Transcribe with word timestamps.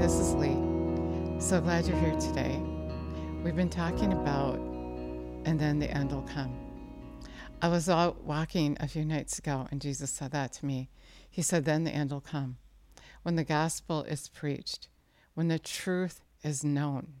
this 0.00 0.14
is 0.14 0.32
Lee. 0.34 0.56
So 1.40 1.60
glad 1.60 1.86
you're 1.86 1.98
here 1.98 2.14
today. 2.20 2.62
We've 3.42 3.56
been 3.56 3.68
talking 3.68 4.12
about, 4.12 4.54
and 5.44 5.58
then 5.58 5.80
the 5.80 5.90
end 5.90 6.12
will 6.12 6.22
come. 6.22 6.56
I 7.60 7.66
was 7.66 7.88
out 7.88 8.22
walking 8.22 8.76
a 8.78 8.86
few 8.86 9.04
nights 9.04 9.40
ago, 9.40 9.66
and 9.72 9.80
Jesus 9.80 10.10
said 10.10 10.30
that 10.30 10.52
to 10.54 10.66
me. 10.66 10.88
He 11.28 11.42
said, 11.42 11.64
Then 11.64 11.82
the 11.82 11.90
end 11.90 12.12
will 12.12 12.20
come. 12.20 12.58
When 13.24 13.34
the 13.34 13.42
gospel 13.42 14.04
is 14.04 14.28
preached, 14.28 14.86
when 15.34 15.48
the 15.48 15.58
truth 15.58 16.20
is 16.44 16.62
known, 16.62 17.14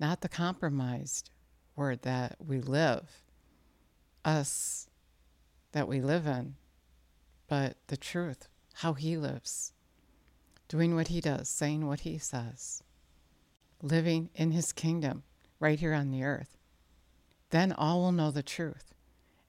not 0.00 0.20
the 0.20 0.28
compromised 0.28 1.30
word 1.76 2.02
that 2.02 2.36
we 2.44 2.60
live, 2.60 3.22
us 4.24 4.88
that 5.70 5.86
we 5.86 6.00
live 6.00 6.26
in, 6.26 6.56
but 7.46 7.76
the 7.86 7.96
truth, 7.96 8.48
how 8.74 8.94
He 8.94 9.16
lives, 9.16 9.73
doing 10.68 10.94
what 10.94 11.08
He 11.08 11.20
does, 11.20 11.48
saying 11.48 11.86
what 11.86 12.00
He 12.00 12.18
says, 12.18 12.82
living 13.82 14.30
in 14.34 14.50
His 14.50 14.72
kingdom 14.72 15.22
right 15.60 15.78
here 15.78 15.94
on 15.94 16.10
the 16.10 16.24
earth. 16.24 16.56
Then 17.50 17.72
all 17.72 18.00
will 18.00 18.12
know 18.12 18.30
the 18.30 18.42
truth 18.42 18.94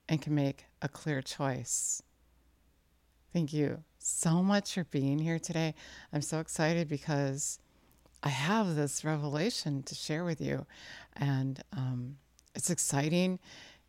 and 0.08 0.22
can 0.22 0.36
make 0.36 0.66
a 0.82 0.88
clear 0.88 1.22
choice. 1.22 2.04
Thank 3.34 3.52
you 3.52 3.84
so 3.98 4.44
much 4.44 4.76
for 4.76 4.84
being 4.86 5.20
here 5.20 5.40
today. 5.40 5.74
I'm 6.14 6.22
so 6.22 6.40
excited 6.40 6.88
because 6.88 7.60
I 8.24 8.30
have 8.30 8.76
this 8.76 9.04
revelation 9.04 9.84
to 9.84 9.96
share 9.96 10.24
with 10.24 10.40
you, 10.40 10.66
and 11.16 11.62
um, 11.74 12.18
it's 12.54 12.70
exciting. 12.70 13.40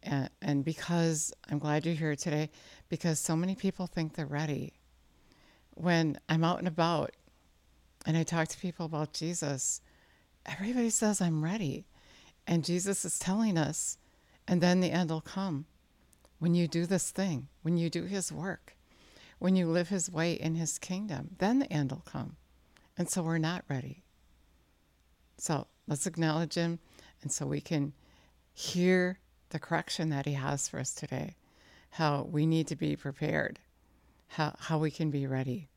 And, 0.02 0.30
and 0.42 0.64
because 0.64 1.32
I'm 1.50 1.58
glad 1.58 1.86
you're 1.86 1.94
here 1.94 2.16
today, 2.16 2.50
because 2.88 3.18
so 3.18 3.36
many 3.36 3.54
people 3.54 3.86
think 3.86 4.14
they're 4.14 4.26
ready. 4.26 4.74
When 5.76 6.18
I'm 6.28 6.42
out 6.42 6.58
and 6.58 6.66
about 6.66 7.12
and 8.06 8.16
I 8.16 8.22
talk 8.22 8.48
to 8.48 8.58
people 8.58 8.86
about 8.86 9.12
Jesus, 9.12 9.80
everybody 10.46 10.90
says, 10.90 11.20
I'm 11.20 11.44
ready. 11.44 11.86
And 12.46 12.64
Jesus 12.64 13.04
is 13.04 13.18
telling 13.18 13.58
us, 13.58 13.98
and 14.48 14.60
then 14.60 14.80
the 14.80 14.90
end 14.90 15.10
will 15.10 15.20
come 15.20 15.66
when 16.38 16.54
you 16.54 16.66
do 16.66 16.86
this 16.86 17.10
thing, 17.10 17.48
when 17.62 17.76
you 17.76 17.90
do 17.90 18.04
his 18.04 18.32
work, 18.32 18.76
when 19.38 19.54
you 19.54 19.66
live 19.66 19.88
his 19.88 20.10
way 20.10 20.32
in 20.32 20.54
his 20.54 20.78
kingdom, 20.78 21.30
then 21.38 21.58
the 21.58 21.72
end 21.72 21.92
will 21.92 22.02
come. 22.04 22.36
And 22.96 23.08
so 23.10 23.22
we're 23.22 23.38
not 23.38 23.64
ready. 23.68 24.02
So 25.38 25.66
let's 25.86 26.06
acknowledge 26.06 26.54
him, 26.54 26.78
and 27.22 27.30
so 27.30 27.46
we 27.46 27.60
can 27.60 27.92
hear 28.54 29.18
the 29.50 29.58
correction 29.58 30.08
that 30.10 30.26
he 30.26 30.32
has 30.32 30.68
for 30.68 30.80
us 30.80 30.94
today, 30.94 31.36
how 31.90 32.26
we 32.30 32.46
need 32.46 32.66
to 32.68 32.76
be 32.76 32.96
prepared, 32.96 33.58
how, 34.28 34.54
how 34.58 34.78
we 34.78 34.90
can 34.90 35.10
be 35.10 35.26
ready. 35.26 35.68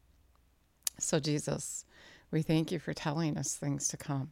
So, 0.98 1.20
Jesus, 1.20 1.86
we 2.32 2.42
thank 2.42 2.72
you 2.72 2.80
for 2.80 2.94
telling 2.94 3.38
us 3.38 3.56
things 3.56 3.88
to 3.90 3.98
come. 3.98 4.32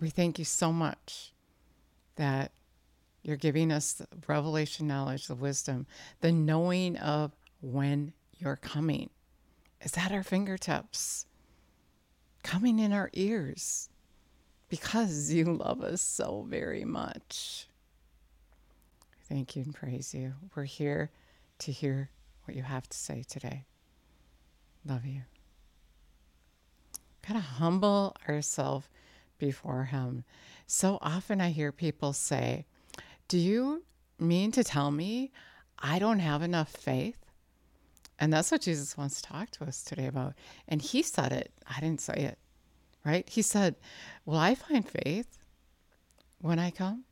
We 0.00 0.10
thank 0.10 0.38
you 0.38 0.44
so 0.44 0.72
much 0.72 1.32
that 2.16 2.52
you're 3.22 3.36
giving 3.36 3.70
us 3.70 4.00
revelation 4.26 4.86
knowledge, 4.86 5.26
the 5.26 5.34
wisdom, 5.34 5.86
the 6.20 6.32
knowing 6.32 6.96
of 6.96 7.32
when 7.60 8.12
you're 8.38 8.56
coming. 8.56 9.10
Is 9.82 9.96
at 9.96 10.12
our 10.12 10.22
fingertips, 10.22 11.24
coming 12.42 12.78
in 12.78 12.92
our 12.92 13.08
ears, 13.14 13.88
because 14.68 15.32
you 15.32 15.44
love 15.46 15.80
us 15.80 16.02
so 16.02 16.46
very 16.48 16.84
much. 16.84 17.66
Thank 19.26 19.56
you 19.56 19.62
and 19.62 19.74
praise 19.74 20.12
you. 20.12 20.34
We're 20.54 20.64
here 20.64 21.10
to 21.60 21.72
hear 21.72 22.10
what 22.50 22.56
you 22.56 22.62
have 22.64 22.88
to 22.88 22.98
say 22.98 23.22
today. 23.28 23.64
Love 24.84 25.06
you. 25.06 25.22
Of 27.28 27.42
humble 27.42 28.16
ourselves 28.28 28.88
before 29.38 29.84
Him. 29.84 30.24
So 30.66 30.98
often 31.00 31.40
I 31.40 31.50
hear 31.50 31.70
people 31.70 32.12
say, 32.12 32.66
Do 33.28 33.38
you 33.38 33.84
mean 34.18 34.50
to 34.50 34.64
tell 34.64 34.90
me 34.90 35.30
I 35.78 36.00
don't 36.00 36.18
have 36.18 36.42
enough 36.42 36.70
faith? 36.70 37.24
And 38.18 38.32
that's 38.32 38.50
what 38.50 38.62
Jesus 38.62 38.98
wants 38.98 39.20
to 39.20 39.28
talk 39.28 39.50
to 39.52 39.64
us 39.64 39.84
today 39.84 40.06
about. 40.06 40.34
And 40.66 40.82
He 40.82 41.04
said 41.04 41.30
it, 41.30 41.52
I 41.68 41.78
didn't 41.78 42.00
say 42.00 42.14
it, 42.14 42.38
right? 43.04 43.28
He 43.28 43.42
said, 43.42 43.76
Will 44.24 44.38
I 44.38 44.56
find 44.56 44.84
faith 44.88 45.38
when 46.40 46.58
I 46.58 46.72
come? 46.72 47.04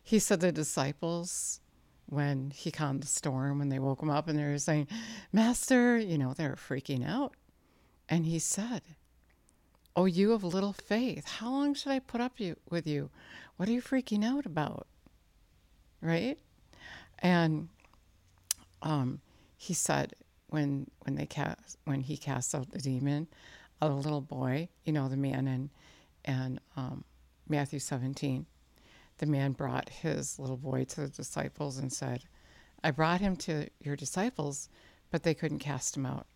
He 0.00 0.20
said 0.20 0.38
the 0.38 0.52
disciples, 0.52 1.58
when 2.06 2.50
he 2.50 2.70
calmed 2.70 3.02
the 3.02 3.08
storm, 3.08 3.58
when 3.58 3.68
they 3.68 3.78
woke 3.78 4.02
him 4.02 4.10
up 4.10 4.28
and 4.28 4.38
they 4.38 4.44
were 4.44 4.58
saying, 4.58 4.88
Master, 5.32 5.98
you 5.98 6.18
know, 6.18 6.32
they 6.32 6.48
were 6.48 6.56
freaking 6.56 7.06
out. 7.06 7.34
And 8.08 8.26
he 8.26 8.38
said, 8.38 8.82
Oh, 9.94 10.04
you 10.04 10.30
have 10.30 10.44
little 10.44 10.72
faith. 10.72 11.26
How 11.26 11.50
long 11.50 11.74
should 11.74 11.90
I 11.90 11.98
put 11.98 12.20
up 12.20 12.38
you, 12.38 12.56
with 12.70 12.86
you? 12.86 13.10
What 13.56 13.68
are 13.68 13.72
you 13.72 13.80
freaking 13.80 14.24
out 14.24 14.44
about? 14.44 14.86
Right? 16.00 16.38
And 17.20 17.68
um, 18.82 19.20
he 19.56 19.74
said 19.74 20.14
when 20.48 20.90
when 21.00 21.16
they 21.16 21.26
cast 21.26 21.78
when 21.84 22.02
he 22.02 22.16
cast 22.16 22.54
out 22.54 22.70
the 22.70 22.78
demon, 22.78 23.26
a 23.80 23.88
little 23.88 24.20
boy, 24.20 24.68
you 24.84 24.92
know, 24.92 25.08
the 25.08 25.16
man 25.16 25.48
in 25.48 25.70
and 26.24 26.60
um, 26.76 27.04
Matthew 27.48 27.78
17, 27.78 28.46
the 29.18 29.26
man 29.26 29.52
brought 29.52 29.88
his 29.88 30.38
little 30.38 30.56
boy 30.56 30.84
to 30.84 31.02
the 31.02 31.08
disciples 31.08 31.78
and 31.78 31.92
said, 31.92 32.24
"I 32.82 32.90
brought 32.90 33.20
him 33.20 33.36
to 33.36 33.68
your 33.80 33.96
disciples, 33.96 34.68
but 35.10 35.22
they 35.22 35.34
couldn't 35.34 35.60
cast 35.60 35.96
him 35.96 36.06
out." 36.06 36.26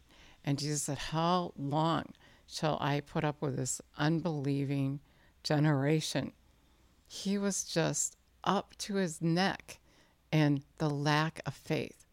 And 0.45 0.59
Jesus 0.59 0.83
said, 0.83 0.99
"How 0.99 1.53
long?" 1.57 2.15
shall 2.51 2.79
I 2.81 3.01
put 3.01 3.25
up 3.25 3.41
with 3.41 3.57
this 3.57 3.81
unbelieving 3.97 5.01
generation? 5.43 6.33
He 7.07 7.39
was 7.39 7.65
just 7.65 8.17
up 8.43 8.75
to 8.79 8.97
his 8.97 9.23
neck 9.23 9.79
in 10.33 10.65
the 10.79 10.91
lack 10.91 11.41
of 11.47 11.55
faith. 11.55 12.07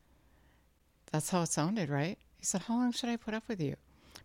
That's 1.11 1.29
how 1.29 1.41
it 1.41 1.49
sounded, 1.49 1.89
right? 1.89 2.17
He 2.37 2.45
said, 2.45 2.63
How 2.63 2.75
long 2.75 2.91
should 2.91 3.09
I 3.09 3.15
put 3.15 3.33
up 3.33 3.47
with 3.47 3.61
you? 3.61 3.75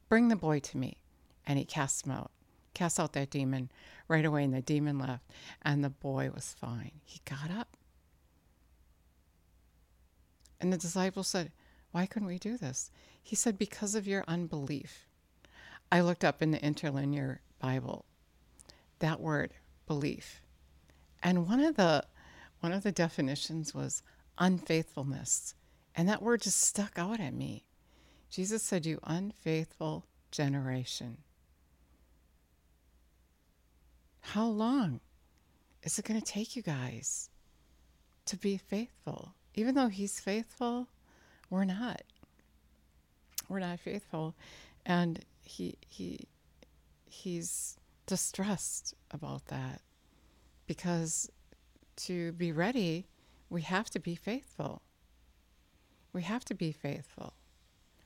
Bring 0.09 0.28
the 0.28 0.36
boy 0.36 0.60
to 0.60 0.76
me. 0.76 0.98
And 1.47 1.59
he 1.59 1.64
cast 1.64 2.06
him 2.06 2.12
out, 2.12 2.30
cast 2.74 3.00
out 3.00 3.12
that 3.14 3.30
demon 3.30 3.70
right 4.09 4.25
away, 4.25 4.45
and 4.45 4.55
the 4.55 4.61
demon 4.61 4.99
left. 4.99 5.25
And 5.63 5.83
the 5.83 5.91
boy 5.91 6.31
was 6.35 6.55
fine. 6.59 7.01
He 7.05 7.21
got 7.25 7.51
up. 7.51 7.77
And 10.61 10.73
the 10.73 10.79
disciples 10.79 11.29
said, 11.29 11.53
Why 11.91 12.07
couldn't 12.07 12.29
we 12.29 12.39
do 12.39 12.57
this? 12.57 12.91
He 13.23 13.37
said, 13.37 13.59
Because 13.59 13.95
of 13.95 14.07
your 14.07 14.25
unbelief. 14.29 15.07
I 15.91 16.01
looked 16.01 16.25
up 16.25 16.41
in 16.41 16.53
the 16.53 16.65
interlinear 16.65 17.41
Bible 17.59 18.07
that 19.03 19.21
word 19.21 19.53
belief. 19.87 20.41
And 21.23 21.47
one 21.47 21.61
of 21.61 21.77
the 21.77 22.05
one 22.61 22.73
of 22.73 22.84
the 22.84 22.93
definitions 22.93 23.75
was 23.75 24.03
unfaithfulness. 24.39 25.55
And 25.95 26.09
that 26.09 26.23
word 26.23 26.43
just 26.43 26.61
stuck 26.61 26.99
out 26.99 27.21
at 27.21 27.34
me. 27.34 27.67
Jesus 28.31 28.63
said, 28.63 28.87
You 28.87 29.01
unfaithful 29.03 30.07
generation. 30.31 31.19
How 34.22 34.47
long 34.47 35.00
is 35.83 35.99
it 35.99 36.05
going 36.05 36.21
to 36.21 36.27
take 36.27 36.56
you 36.56 36.62
guys 36.62 37.28
to 38.27 38.37
be 38.37 38.56
faithful? 38.56 39.34
Even 39.55 39.75
though 39.75 39.88
He's 39.88 40.19
faithful, 40.19 40.88
we're 41.50 41.65
not. 41.65 42.03
We're 43.49 43.60
not 43.60 43.81
faithful. 43.81 44.34
And 44.87 45.25
he 45.44 45.77
he 45.87 46.27
he's 47.05 47.77
distressed 48.06 48.94
about 49.10 49.47
that 49.47 49.81
because 50.66 51.31
to 51.97 52.33
be 52.33 52.53
ready 52.53 53.06
we 53.51 53.63
have 53.63 53.91
to 53.91 54.01
be 54.01 54.15
faithful 54.15 54.83
we 56.13 56.22
have 56.22 56.45
to 56.45 56.54
be 56.54 56.72
faithful 56.72 57.34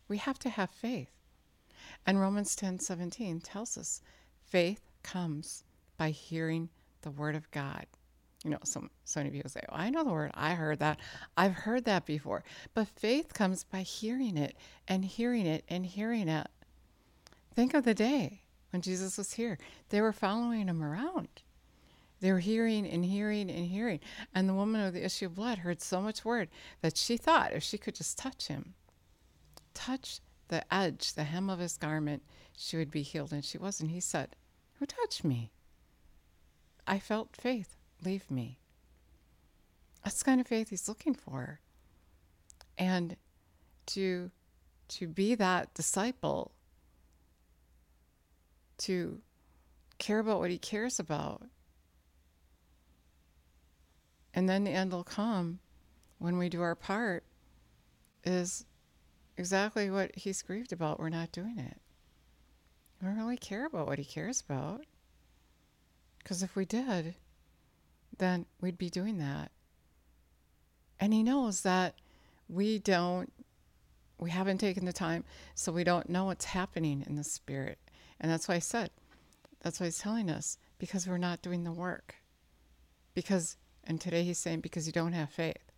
we 0.08 0.16
have 0.18 0.38
to 0.38 0.48
have 0.48 0.70
faith 0.70 1.12
and 2.04 2.20
romans 2.20 2.56
10 2.56 2.80
17 2.80 3.40
tells 3.40 3.78
us 3.78 4.02
faith 4.44 4.90
comes 5.02 5.62
by 5.96 6.10
hearing 6.10 6.68
the 7.02 7.10
word 7.10 7.34
of 7.34 7.50
god 7.50 7.86
you 8.44 8.50
know 8.50 8.58
some 8.64 8.90
so 9.04 9.20
many 9.20 9.30
people 9.30 9.50
say 9.50 9.60
oh, 9.68 9.74
i 9.74 9.90
know 9.90 10.04
the 10.04 10.10
word 10.10 10.30
i 10.34 10.54
heard 10.54 10.78
that 10.78 10.98
i've 11.36 11.54
heard 11.54 11.84
that 11.84 12.04
before 12.06 12.44
but 12.74 12.86
faith 12.86 13.32
comes 13.34 13.64
by 13.64 13.80
hearing 13.80 14.36
it 14.36 14.56
and 14.86 15.04
hearing 15.04 15.46
it 15.46 15.64
and 15.68 15.86
hearing 15.86 16.28
it 16.28 16.48
Think 17.56 17.72
of 17.72 17.84
the 17.84 17.94
day 17.94 18.42
when 18.70 18.82
Jesus 18.82 19.16
was 19.16 19.32
here. 19.32 19.56
They 19.88 20.02
were 20.02 20.12
following 20.12 20.68
him 20.68 20.84
around. 20.84 21.40
They 22.20 22.30
were 22.30 22.38
hearing 22.38 22.86
and 22.86 23.02
hearing 23.02 23.50
and 23.50 23.66
hearing. 23.66 24.00
And 24.34 24.46
the 24.46 24.54
woman 24.54 24.82
of 24.82 24.92
the 24.92 25.02
issue 25.02 25.24
of 25.24 25.36
blood 25.36 25.58
heard 25.58 25.80
so 25.80 26.02
much 26.02 26.22
word 26.22 26.50
that 26.82 26.98
she 26.98 27.16
thought 27.16 27.54
if 27.54 27.62
she 27.62 27.78
could 27.78 27.94
just 27.94 28.18
touch 28.18 28.48
him, 28.48 28.74
touch 29.72 30.20
the 30.48 30.62
edge, 30.72 31.14
the 31.14 31.24
hem 31.24 31.48
of 31.48 31.58
his 31.58 31.78
garment, 31.78 32.22
she 32.54 32.76
would 32.76 32.90
be 32.90 33.00
healed. 33.00 33.32
And 33.32 33.42
she 33.42 33.56
wasn't. 33.56 33.90
He 33.90 34.00
said, 34.00 34.36
Who 34.78 34.84
touched 34.84 35.24
me? 35.24 35.50
I 36.86 36.98
felt 36.98 37.36
faith 37.36 37.76
leave 38.04 38.30
me. 38.30 38.58
That's 40.04 40.22
kind 40.22 40.40
of 40.40 40.46
faith 40.46 40.70
he's 40.70 40.88
looking 40.88 41.14
for. 41.14 41.60
And 42.78 43.16
to 43.86 44.30
to 44.88 45.08
be 45.08 45.34
that 45.34 45.74
disciple 45.74 46.52
to 48.78 49.20
care 49.98 50.20
about 50.20 50.38
what 50.38 50.50
he 50.50 50.58
cares 50.58 51.00
about. 51.00 51.42
And 54.32 54.48
then 54.48 54.64
the 54.64 54.70
end 54.70 54.92
will 54.92 55.02
come 55.02 55.60
when 56.18 56.38
we 56.38 56.48
do 56.48 56.62
our 56.62 56.74
part, 56.74 57.24
is 58.24 58.64
exactly 59.36 59.90
what 59.90 60.14
he's 60.14 60.42
grieved 60.42 60.72
about. 60.72 60.98
We're 60.98 61.08
not 61.08 61.32
doing 61.32 61.58
it. 61.58 61.80
We 63.00 63.08
don't 63.08 63.18
really 63.18 63.36
care 63.36 63.66
about 63.66 63.86
what 63.86 63.98
he 63.98 64.04
cares 64.04 64.42
about. 64.46 64.84
Because 66.26 66.42
if 66.42 66.56
we 66.56 66.64
did, 66.64 67.14
then 68.18 68.46
we'd 68.60 68.76
be 68.76 68.90
doing 68.90 69.18
that. 69.18 69.52
And 70.98 71.14
he 71.14 71.22
knows 71.22 71.62
that 71.62 71.94
we 72.48 72.80
don't, 72.80 73.32
we 74.18 74.30
haven't 74.30 74.58
taken 74.58 74.86
the 74.86 74.92
time, 74.92 75.22
so 75.54 75.70
we 75.70 75.84
don't 75.84 76.08
know 76.08 76.24
what's 76.24 76.46
happening 76.46 77.04
in 77.06 77.14
the 77.14 77.22
spirit. 77.22 77.78
And 78.18 78.28
that's 78.28 78.48
why 78.48 78.56
I 78.56 78.58
said, 78.58 78.90
that's 79.60 79.78
why 79.78 79.86
he's 79.86 80.00
telling 80.00 80.28
us, 80.28 80.58
because 80.80 81.06
we're 81.06 81.16
not 81.16 81.42
doing 81.42 81.62
the 81.62 81.70
work. 81.70 82.16
Because, 83.14 83.56
and 83.84 84.00
today 84.00 84.24
he's 84.24 84.38
saying, 84.38 84.62
because 84.62 84.84
you 84.84 84.92
don't 84.92 85.12
have 85.12 85.30
faith. 85.30 85.70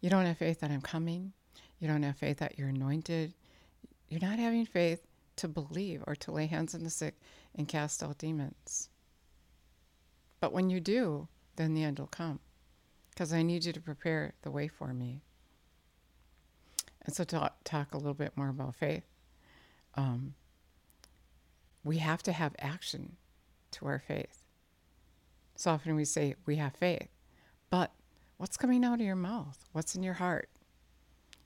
You 0.00 0.08
don't 0.08 0.24
have 0.24 0.38
faith 0.38 0.60
that 0.60 0.70
I'm 0.70 0.80
coming. 0.80 1.34
You 1.80 1.86
don't 1.86 2.02
have 2.02 2.16
faith 2.16 2.38
that 2.38 2.58
you're 2.58 2.68
anointed. 2.68 3.34
You're 4.08 4.22
not 4.22 4.38
having 4.38 4.64
faith 4.64 5.02
to 5.36 5.48
believe 5.48 6.02
or 6.06 6.16
to 6.16 6.32
lay 6.32 6.46
hands 6.46 6.74
on 6.74 6.82
the 6.82 6.88
sick 6.90 7.14
and 7.58 7.68
cast 7.68 8.02
out 8.02 8.16
demons. 8.18 8.88
But 10.40 10.52
when 10.52 10.70
you 10.70 10.80
do, 10.80 11.28
then 11.56 11.74
the 11.74 11.82
end 11.82 11.98
will 11.98 12.06
come 12.06 12.38
because 13.10 13.32
I 13.32 13.42
need 13.42 13.64
you 13.64 13.72
to 13.72 13.80
prepare 13.80 14.34
the 14.42 14.50
way 14.50 14.68
for 14.68 14.94
me. 14.94 15.22
And 17.04 17.14
so, 17.14 17.24
to 17.24 17.50
talk 17.64 17.92
a 17.92 17.96
little 17.96 18.14
bit 18.14 18.36
more 18.36 18.48
about 18.48 18.76
faith, 18.76 19.02
um, 19.94 20.34
we 21.82 21.98
have 21.98 22.22
to 22.24 22.32
have 22.32 22.54
action 22.58 23.16
to 23.72 23.86
our 23.86 23.98
faith. 23.98 24.44
So 25.56 25.72
often 25.72 25.96
we 25.96 26.04
say 26.04 26.36
we 26.46 26.56
have 26.56 26.76
faith, 26.76 27.08
but 27.70 27.92
what's 28.36 28.56
coming 28.56 28.84
out 28.84 29.00
of 29.00 29.06
your 29.06 29.16
mouth? 29.16 29.58
What's 29.72 29.96
in 29.96 30.02
your 30.04 30.14
heart? 30.14 30.48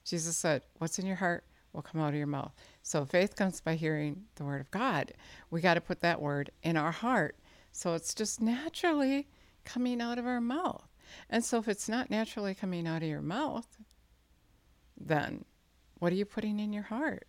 Jesus 0.05 0.37
said, 0.37 0.63
What's 0.79 0.99
in 0.99 1.07
your 1.07 1.17
heart 1.17 1.45
will 1.73 1.83
come 1.83 2.01
out 2.01 2.11
of 2.11 2.15
your 2.15 2.27
mouth. 2.27 2.53
So 2.83 3.05
faith 3.05 3.37
comes 3.37 3.61
by 3.61 3.75
hearing 3.75 4.25
the 4.37 4.45
word 4.45 4.61
of 4.61 4.71
God. 4.71 5.13
We 5.51 5.61
got 5.61 5.75
to 5.75 5.81
put 5.81 6.01
that 6.01 6.21
word 6.21 6.51
in 6.63 6.77
our 6.77 6.93
heart. 6.93 7.37
So 7.71 7.95
it's 7.95 8.15
just 8.15 8.41
naturally 8.41 9.29
coming 9.65 10.01
out 10.01 10.19
of 10.19 10.27
our 10.27 10.41
mouth. 10.41 10.87
And 11.31 11.45
so 11.45 11.59
if 11.59 11.69
it's 11.69 11.89
not 11.89 12.11
naturally 12.11 12.55
coming 12.55 12.87
out 12.87 13.03
of 13.03 13.09
your 13.09 13.23
mouth, 13.23 13.67
then 14.99 15.45
what 15.99 16.13
are 16.13 16.17
you 16.17 16.25
putting 16.25 16.61
in 16.61 16.73
your 16.73 16.83
heart? 16.85 17.27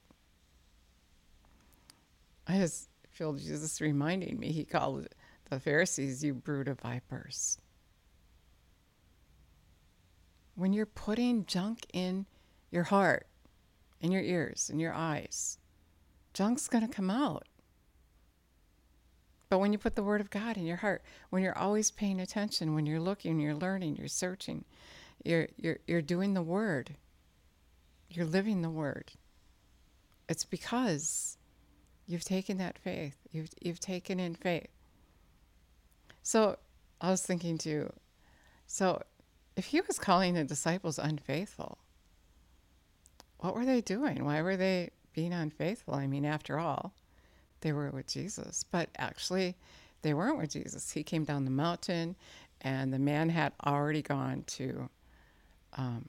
I 2.47 2.57
just 2.57 2.89
feel 3.09 3.33
Jesus 3.33 3.79
reminding 3.79 4.39
me, 4.39 4.51
he 4.51 4.65
called 4.65 5.07
the 5.49 5.59
Pharisees, 5.59 6.23
you 6.23 6.33
brood 6.33 6.67
of 6.67 6.81
vipers. 6.81 7.57
When 10.55 10.73
you're 10.73 10.85
putting 10.85 11.45
junk 11.45 11.85
in 11.93 12.25
your 12.69 12.83
heart, 12.83 13.27
in 14.03 14.11
your 14.11 14.21
ears, 14.21 14.69
in 14.69 14.79
your 14.79 14.93
eyes, 14.93 15.57
junk's 16.33 16.67
going 16.67 16.85
to 16.85 16.93
come 16.93 17.09
out. 17.09 17.47
But 19.49 19.59
when 19.59 19.71
you 19.71 19.79
put 19.79 19.95
the 19.95 20.03
Word 20.03 20.19
of 20.19 20.29
God 20.29 20.57
in 20.57 20.65
your 20.65 20.77
heart, 20.77 21.03
when 21.29 21.41
you're 21.41 21.57
always 21.57 21.89
paying 21.89 22.19
attention, 22.19 22.75
when 22.75 22.85
you're 22.85 22.99
looking, 22.99 23.39
you're 23.39 23.55
learning, 23.55 23.95
you're 23.95 24.07
searching, 24.07 24.65
you're, 25.23 25.47
you're, 25.57 25.77
you're 25.87 26.01
doing 26.01 26.33
the 26.33 26.41
Word, 26.41 26.95
you're 28.09 28.25
living 28.25 28.61
the 28.61 28.69
Word, 28.69 29.13
it's 30.27 30.43
because 30.43 31.37
you've 32.05 32.23
taken 32.23 32.57
that 32.57 32.77
faith. 32.77 33.15
You've, 33.31 33.49
you've 33.61 33.79
taken 33.79 34.19
in 34.19 34.35
faith. 34.35 34.69
So 36.21 36.57
I 36.99 37.09
was 37.09 37.21
thinking 37.21 37.57
too, 37.57 37.91
so 38.65 39.01
if 39.55 39.65
he 39.65 39.81
was 39.81 39.99
calling 39.99 40.33
the 40.33 40.43
disciples 40.43 40.97
unfaithful, 40.97 41.77
what 43.43 43.55
were 43.55 43.65
they 43.65 43.81
doing? 43.81 44.23
Why 44.23 44.41
were 44.41 44.55
they 44.55 44.91
being 45.11 45.33
unfaithful? 45.33 45.95
I 45.95 46.07
mean, 46.07 46.23
after 46.23 46.57
all, 46.57 46.93
they 47.59 47.73
were 47.73 47.89
with 47.89 48.07
Jesus, 48.07 48.63
but 48.71 48.87
actually, 48.97 49.57
they 50.01 50.13
weren't 50.13 50.37
with 50.37 50.51
Jesus. 50.51 50.89
He 50.89 51.03
came 51.03 51.25
down 51.25 51.43
the 51.43 51.51
mountain, 51.51 52.15
and 52.61 52.93
the 52.93 52.99
man 52.99 53.27
had 53.27 53.51
already 53.65 54.01
gone 54.01 54.45
to 54.47 54.89
um, 55.73 56.07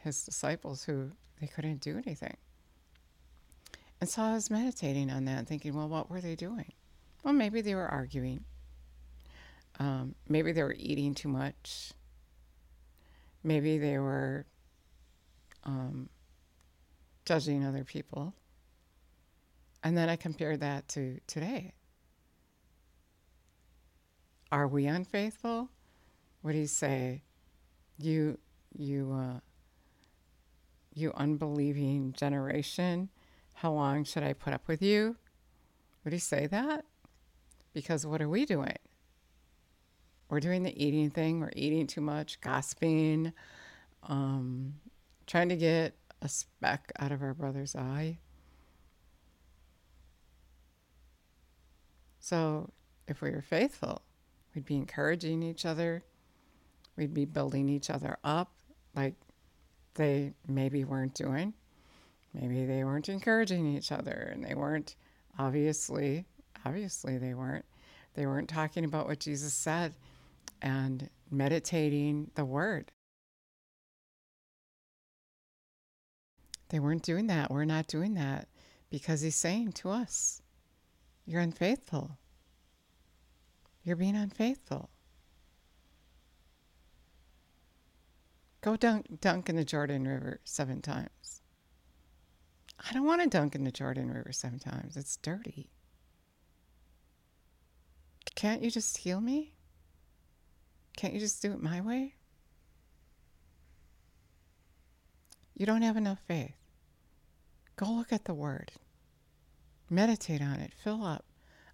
his 0.00 0.24
disciples 0.24 0.82
who 0.82 1.10
they 1.42 1.46
couldn't 1.46 1.82
do 1.82 2.00
anything. 2.06 2.38
And 4.00 4.08
so 4.08 4.22
I 4.22 4.32
was 4.32 4.50
meditating 4.50 5.10
on 5.10 5.26
that, 5.26 5.40
and 5.40 5.46
thinking, 5.46 5.74
well, 5.74 5.90
what 5.90 6.08
were 6.08 6.22
they 6.22 6.36
doing? 6.36 6.72
Well, 7.22 7.34
maybe 7.34 7.60
they 7.60 7.74
were 7.74 7.86
arguing. 7.86 8.44
Um, 9.78 10.14
maybe 10.26 10.52
they 10.52 10.62
were 10.62 10.76
eating 10.78 11.14
too 11.14 11.28
much. 11.28 11.92
Maybe 13.44 13.76
they 13.76 13.98
were 13.98 14.46
um, 15.64 16.08
judging 17.24 17.64
other 17.64 17.84
people. 17.84 18.34
And 19.84 19.96
then 19.96 20.08
I 20.08 20.16
compare 20.16 20.56
that 20.56 20.88
to 20.88 21.18
today. 21.26 21.74
Are 24.50 24.68
we 24.68 24.86
unfaithful? 24.86 25.70
What 26.42 26.52
do 26.52 26.58
you 26.58 26.66
say? 26.66 27.22
You, 27.98 28.38
you, 28.76 29.12
uh, 29.12 29.40
you 30.94 31.12
unbelieving 31.14 32.12
generation, 32.12 33.08
how 33.54 33.72
long 33.72 34.04
should 34.04 34.22
I 34.22 34.32
put 34.32 34.52
up 34.52 34.68
with 34.68 34.82
you? 34.82 35.16
Would 36.04 36.12
he 36.12 36.18
say 36.18 36.46
that? 36.48 36.84
Because 37.72 38.04
what 38.04 38.20
are 38.20 38.28
we 38.28 38.44
doing? 38.44 38.76
We're 40.28 40.40
doing 40.40 40.62
the 40.62 40.82
eating 40.82 41.10
thing. 41.10 41.40
We're 41.40 41.52
eating 41.54 41.86
too 41.86 42.00
much, 42.00 42.40
gossiping, 42.40 43.32
um, 44.04 44.74
trying 45.26 45.48
to 45.50 45.56
get 45.56 45.94
a 46.22 46.28
speck 46.28 46.92
out 46.98 47.12
of 47.12 47.20
our 47.22 47.34
brother's 47.34 47.74
eye. 47.74 48.18
So, 52.20 52.70
if 53.08 53.20
we 53.20 53.32
were 53.32 53.42
faithful, 53.42 54.02
we'd 54.54 54.64
be 54.64 54.76
encouraging 54.76 55.42
each 55.42 55.66
other, 55.66 56.04
we'd 56.96 57.12
be 57.12 57.24
building 57.24 57.68
each 57.68 57.90
other 57.90 58.16
up 58.22 58.52
like 58.94 59.14
they 59.94 60.32
maybe 60.46 60.84
weren't 60.84 61.14
doing. 61.14 61.52
Maybe 62.32 62.64
they 62.64 62.84
weren't 62.84 63.08
encouraging 63.08 63.66
each 63.66 63.92
other 63.92 64.30
and 64.32 64.44
they 64.44 64.54
weren't 64.54 64.96
obviously 65.38 66.24
obviously 66.64 67.18
they 67.18 67.34
weren't 67.34 67.64
they 68.14 68.26
weren't 68.26 68.48
talking 68.48 68.84
about 68.84 69.06
what 69.06 69.18
Jesus 69.18 69.52
said 69.52 69.94
and 70.60 71.10
meditating 71.30 72.30
the 72.34 72.44
word 72.44 72.92
They 76.72 76.80
weren't 76.80 77.02
doing 77.02 77.26
that. 77.26 77.50
We're 77.50 77.66
not 77.66 77.86
doing 77.86 78.14
that 78.14 78.48
because 78.88 79.20
he's 79.20 79.36
saying 79.36 79.72
to 79.72 79.90
us, 79.90 80.40
You're 81.26 81.42
unfaithful. 81.42 82.16
You're 83.84 83.96
being 83.96 84.16
unfaithful. 84.16 84.88
Go 88.62 88.76
dunk, 88.76 89.20
dunk 89.20 89.50
in 89.50 89.56
the 89.56 89.66
Jordan 89.66 90.08
River 90.08 90.40
seven 90.44 90.80
times. 90.80 91.42
I 92.88 92.94
don't 92.94 93.06
want 93.06 93.20
to 93.22 93.28
dunk 93.28 93.54
in 93.54 93.64
the 93.64 93.70
Jordan 93.70 94.10
River 94.10 94.32
seven 94.32 94.58
times. 94.58 94.96
It's 94.96 95.18
dirty. 95.18 95.68
Can't 98.34 98.62
you 98.62 98.70
just 98.70 98.98
heal 98.98 99.20
me? 99.20 99.52
Can't 100.96 101.12
you 101.12 101.20
just 101.20 101.42
do 101.42 101.52
it 101.52 101.62
my 101.62 101.82
way? 101.82 102.14
You 105.54 105.66
don't 105.66 105.82
have 105.82 105.98
enough 105.98 106.20
faith. 106.26 106.61
Go 107.82 107.90
look 107.90 108.12
at 108.12 108.26
the 108.26 108.34
word. 108.34 108.70
Meditate 109.90 110.40
on 110.40 110.60
it. 110.60 110.72
Fill 110.72 111.04
up. 111.04 111.24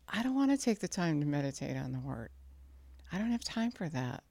I 0.09 0.23
don't 0.23 0.35
want 0.35 0.51
to 0.51 0.57
take 0.57 0.79
the 0.79 0.89
time 0.89 1.21
to 1.21 1.27
meditate 1.27 1.77
on 1.77 1.93
the 1.93 1.99
word. 1.99 2.31
I 3.13 3.19
don't 3.19 3.31
have 3.31 3.45
time 3.45 3.71
for 3.71 3.91
that. 3.91 4.23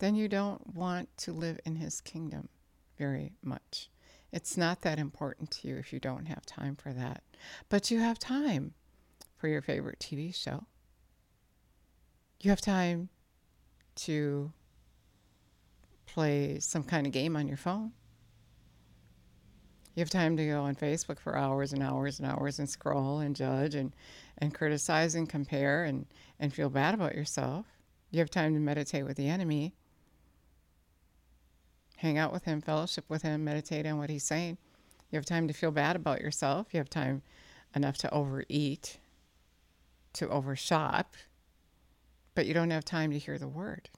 Then 0.00 0.14
you 0.14 0.28
don't 0.28 0.74
want 0.74 1.08
to 1.18 1.32
live 1.32 1.58
in 1.64 1.76
his 1.76 2.02
kingdom 2.02 2.50
very 2.98 3.32
much. 3.42 3.88
It's 4.32 4.58
not 4.58 4.82
that 4.82 4.98
important 4.98 5.50
to 5.52 5.68
you 5.68 5.76
if 5.76 5.94
you 5.94 5.98
don't 5.98 6.26
have 6.26 6.44
time 6.44 6.76
for 6.76 6.92
that. 6.92 7.22
But 7.70 7.90
you 7.90 8.00
have 8.00 8.18
time 8.18 8.74
for 9.38 9.48
your 9.48 9.62
favorite 9.62 9.98
TV 9.98 10.34
show. 10.34 10.66
You 12.38 12.50
have 12.50 12.60
time 12.60 13.08
to 13.94 14.52
play 16.06 16.58
some 16.60 16.82
kind 16.82 17.06
of 17.06 17.12
game 17.12 17.36
on 17.36 17.48
your 17.48 17.56
phone. 17.56 17.92
You 19.94 20.00
have 20.00 20.10
time 20.10 20.36
to 20.36 20.46
go 20.46 20.62
on 20.62 20.74
Facebook 20.74 21.18
for 21.18 21.36
hours 21.36 21.72
and 21.72 21.82
hours 21.82 22.18
and 22.18 22.30
hours 22.30 22.58
and 22.58 22.68
scroll 22.68 23.20
and 23.20 23.34
judge 23.34 23.74
and, 23.74 23.94
and 24.38 24.52
criticize 24.52 25.14
and 25.14 25.26
compare 25.26 25.84
and, 25.84 26.06
and 26.38 26.52
feel 26.52 26.68
bad 26.68 26.92
about 26.92 27.14
yourself. 27.14 27.64
You 28.10 28.18
have 28.20 28.30
time 28.30 28.52
to 28.52 28.60
meditate 28.60 29.06
with 29.06 29.16
the 29.16 29.28
enemy, 29.28 29.74
hang 31.96 32.18
out 32.18 32.32
with 32.32 32.44
him, 32.44 32.60
fellowship 32.60 33.06
with 33.08 33.22
him, 33.22 33.44
meditate 33.44 33.86
on 33.86 33.96
what 33.96 34.10
he's 34.10 34.24
saying. 34.24 34.58
You 35.10 35.16
have 35.16 35.24
time 35.24 35.48
to 35.48 35.54
feel 35.54 35.70
bad 35.70 35.96
about 35.96 36.20
yourself. 36.20 36.68
You 36.72 36.78
have 36.78 36.90
time 36.90 37.22
enough 37.74 37.96
to 37.98 38.12
overeat, 38.12 38.98
to 40.14 40.28
overshop, 40.28 41.14
but 42.34 42.44
you 42.44 42.52
don't 42.52 42.70
have 42.70 42.84
time 42.84 43.12
to 43.12 43.18
hear 43.18 43.38
the 43.38 43.48
word. 43.48 43.88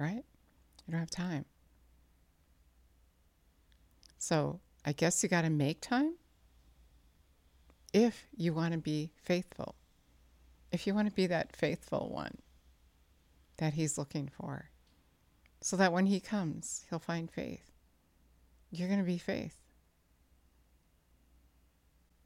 Right? 0.00 0.24
You 0.86 0.92
don't 0.92 1.00
have 1.00 1.10
time. 1.10 1.44
So 4.16 4.60
I 4.82 4.92
guess 4.92 5.22
you 5.22 5.28
got 5.28 5.42
to 5.42 5.50
make 5.50 5.82
time 5.82 6.14
if 7.92 8.26
you 8.34 8.54
want 8.54 8.72
to 8.72 8.78
be 8.78 9.10
faithful. 9.22 9.74
If 10.72 10.86
you 10.86 10.94
want 10.94 11.08
to 11.08 11.14
be 11.14 11.26
that 11.26 11.54
faithful 11.54 12.08
one 12.10 12.38
that 13.58 13.74
he's 13.74 13.98
looking 13.98 14.28
for, 14.28 14.70
so 15.60 15.76
that 15.76 15.92
when 15.92 16.06
he 16.06 16.18
comes, 16.18 16.86
he'll 16.88 16.98
find 16.98 17.30
faith. 17.30 17.70
You're 18.70 18.88
going 18.88 19.00
to 19.00 19.04
be 19.04 19.18
faith. 19.18 19.58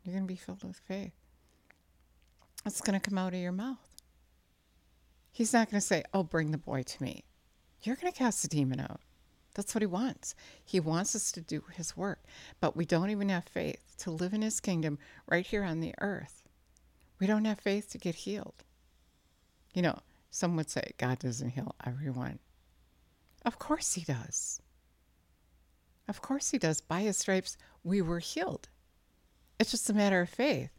You're 0.04 0.12
going 0.14 0.28
to 0.28 0.32
be 0.32 0.36
filled 0.36 0.62
with 0.62 0.80
faith. 0.86 1.14
It's 2.64 2.80
going 2.80 3.00
to 3.00 3.10
come 3.10 3.18
out 3.18 3.34
of 3.34 3.40
your 3.40 3.50
mouth. 3.50 3.78
He's 5.32 5.52
not 5.52 5.70
going 5.70 5.80
to 5.80 5.86
say, 5.86 6.04
Oh, 6.12 6.22
bring 6.22 6.52
the 6.52 6.58
boy 6.58 6.84
to 6.84 7.02
me. 7.02 7.24
You're 7.84 7.96
going 7.96 8.12
to 8.12 8.18
cast 8.18 8.42
the 8.42 8.48
demon 8.48 8.80
out. 8.80 9.00
That's 9.54 9.74
what 9.74 9.82
he 9.82 9.86
wants. 9.86 10.34
He 10.64 10.80
wants 10.80 11.14
us 11.14 11.30
to 11.32 11.40
do 11.40 11.62
his 11.72 11.96
work, 11.96 12.24
but 12.60 12.76
we 12.76 12.84
don't 12.84 13.10
even 13.10 13.28
have 13.28 13.44
faith 13.44 13.94
to 13.98 14.10
live 14.10 14.32
in 14.32 14.42
his 14.42 14.58
kingdom 14.58 14.98
right 15.28 15.46
here 15.46 15.62
on 15.62 15.80
the 15.80 15.94
earth. 16.00 16.42
We 17.20 17.26
don't 17.26 17.44
have 17.44 17.60
faith 17.60 17.90
to 17.90 17.98
get 17.98 18.16
healed. 18.16 18.64
You 19.74 19.82
know, 19.82 19.98
some 20.30 20.56
would 20.56 20.70
say 20.70 20.92
God 20.98 21.20
doesn't 21.20 21.50
heal 21.50 21.74
everyone. 21.86 22.40
Of 23.44 23.58
course 23.58 23.92
he 23.92 24.02
does. 24.02 24.60
Of 26.08 26.20
course 26.22 26.50
he 26.50 26.58
does. 26.58 26.80
By 26.80 27.02
his 27.02 27.18
stripes, 27.18 27.56
we 27.84 28.02
were 28.02 28.18
healed. 28.18 28.68
It's 29.60 29.70
just 29.70 29.90
a 29.90 29.94
matter 29.94 30.20
of 30.20 30.28
faith. 30.28 30.70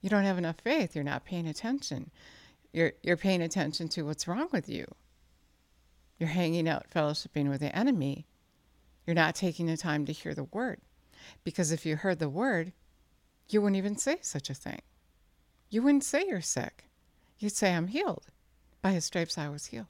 You 0.00 0.10
don't 0.10 0.24
have 0.24 0.38
enough 0.38 0.60
faith, 0.62 0.94
you're 0.94 1.02
not 1.02 1.24
paying 1.24 1.48
attention. 1.48 2.10
You're, 2.72 2.92
you're 3.02 3.16
paying 3.16 3.40
attention 3.40 3.88
to 3.90 4.02
what's 4.02 4.28
wrong 4.28 4.48
with 4.52 4.68
you. 4.68 4.86
You're 6.24 6.30
hanging 6.30 6.66
out, 6.66 6.88
fellowshipping 6.88 7.50
with 7.50 7.60
the 7.60 7.76
enemy. 7.76 8.24
You're 9.06 9.12
not 9.12 9.34
taking 9.34 9.66
the 9.66 9.76
time 9.76 10.06
to 10.06 10.12
hear 10.12 10.34
the 10.34 10.44
word. 10.44 10.80
Because 11.44 11.70
if 11.70 11.84
you 11.84 11.96
heard 11.96 12.18
the 12.18 12.30
word, 12.30 12.72
you 13.50 13.60
wouldn't 13.60 13.76
even 13.76 13.98
say 13.98 14.16
such 14.22 14.48
a 14.48 14.54
thing. 14.54 14.80
You 15.68 15.82
wouldn't 15.82 16.02
say 16.02 16.24
you're 16.26 16.40
sick. 16.40 16.84
You'd 17.38 17.52
say, 17.52 17.74
I'm 17.74 17.88
healed. 17.88 18.24
By 18.80 18.92
his 18.92 19.04
stripes, 19.04 19.36
I 19.36 19.50
was 19.50 19.66
healed. 19.66 19.88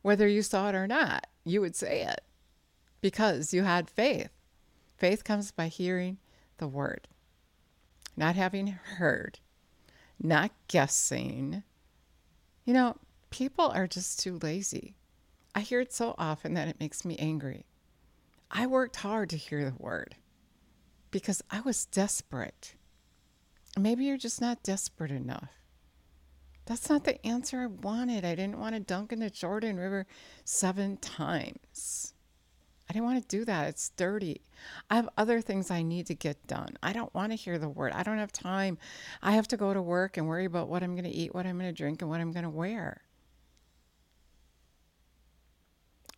Whether 0.00 0.26
you 0.26 0.40
saw 0.40 0.70
it 0.70 0.74
or 0.74 0.86
not, 0.86 1.26
you 1.44 1.60
would 1.60 1.76
say 1.76 2.00
it 2.00 2.22
because 3.02 3.52
you 3.52 3.64
had 3.64 3.90
faith. 3.90 4.30
Faith 4.96 5.22
comes 5.22 5.50
by 5.50 5.68
hearing 5.68 6.16
the 6.56 6.66
word, 6.66 7.08
not 8.16 8.36
having 8.36 8.68
heard, 8.68 9.38
not 10.18 10.50
guessing. 10.66 11.62
You 12.64 12.72
know, 12.72 12.96
people 13.28 13.66
are 13.66 13.86
just 13.86 14.18
too 14.18 14.38
lazy. 14.42 14.94
I 15.54 15.60
hear 15.60 15.80
it 15.80 15.92
so 15.92 16.14
often 16.18 16.54
that 16.54 16.68
it 16.68 16.80
makes 16.80 17.04
me 17.04 17.16
angry. 17.16 17.66
I 18.50 18.66
worked 18.66 18.96
hard 18.96 19.30
to 19.30 19.36
hear 19.36 19.64
the 19.64 19.76
word 19.78 20.16
because 21.10 21.42
I 21.50 21.60
was 21.60 21.86
desperate. 21.86 22.74
Maybe 23.78 24.04
you're 24.04 24.16
just 24.16 24.40
not 24.40 24.62
desperate 24.62 25.10
enough. 25.10 25.50
That's 26.66 26.88
not 26.88 27.04
the 27.04 27.24
answer 27.26 27.60
I 27.60 27.66
wanted. 27.66 28.24
I 28.24 28.34
didn't 28.34 28.58
want 28.58 28.74
to 28.74 28.80
dunk 28.80 29.12
in 29.12 29.20
the 29.20 29.30
Jordan 29.30 29.76
River 29.76 30.06
seven 30.44 30.96
times. 30.96 32.14
I 32.88 32.92
didn't 32.92 33.04
want 33.04 33.22
to 33.22 33.36
do 33.36 33.44
that. 33.44 33.68
It's 33.68 33.90
dirty. 33.90 34.42
I 34.90 34.96
have 34.96 35.08
other 35.16 35.40
things 35.40 35.70
I 35.70 35.82
need 35.82 36.06
to 36.06 36.14
get 36.14 36.46
done. 36.46 36.76
I 36.82 36.92
don't 36.92 37.14
want 37.14 37.32
to 37.32 37.36
hear 37.36 37.58
the 37.58 37.68
word. 37.68 37.92
I 37.92 38.02
don't 38.02 38.18
have 38.18 38.32
time. 38.32 38.78
I 39.22 39.32
have 39.32 39.48
to 39.48 39.56
go 39.56 39.74
to 39.74 39.82
work 39.82 40.16
and 40.16 40.26
worry 40.26 40.44
about 40.44 40.68
what 40.68 40.82
I'm 40.82 40.94
going 40.94 41.04
to 41.04 41.10
eat, 41.10 41.34
what 41.34 41.46
I'm 41.46 41.58
going 41.58 41.72
to 41.72 41.76
drink, 41.76 42.02
and 42.02 42.10
what 42.10 42.20
I'm 42.20 42.32
going 42.32 42.44
to 42.44 42.50
wear. 42.50 43.02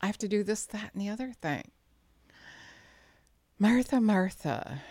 I 0.01 0.07
have 0.07 0.19
to 0.19 0.29
do 0.29 0.43
this, 0.43 0.67
that, 0.67 0.93
and 0.93 1.01
the 1.01 1.09
other 1.09 1.33
thing. 1.33 1.71
Martha, 3.59 4.01
Martha, 4.01 4.83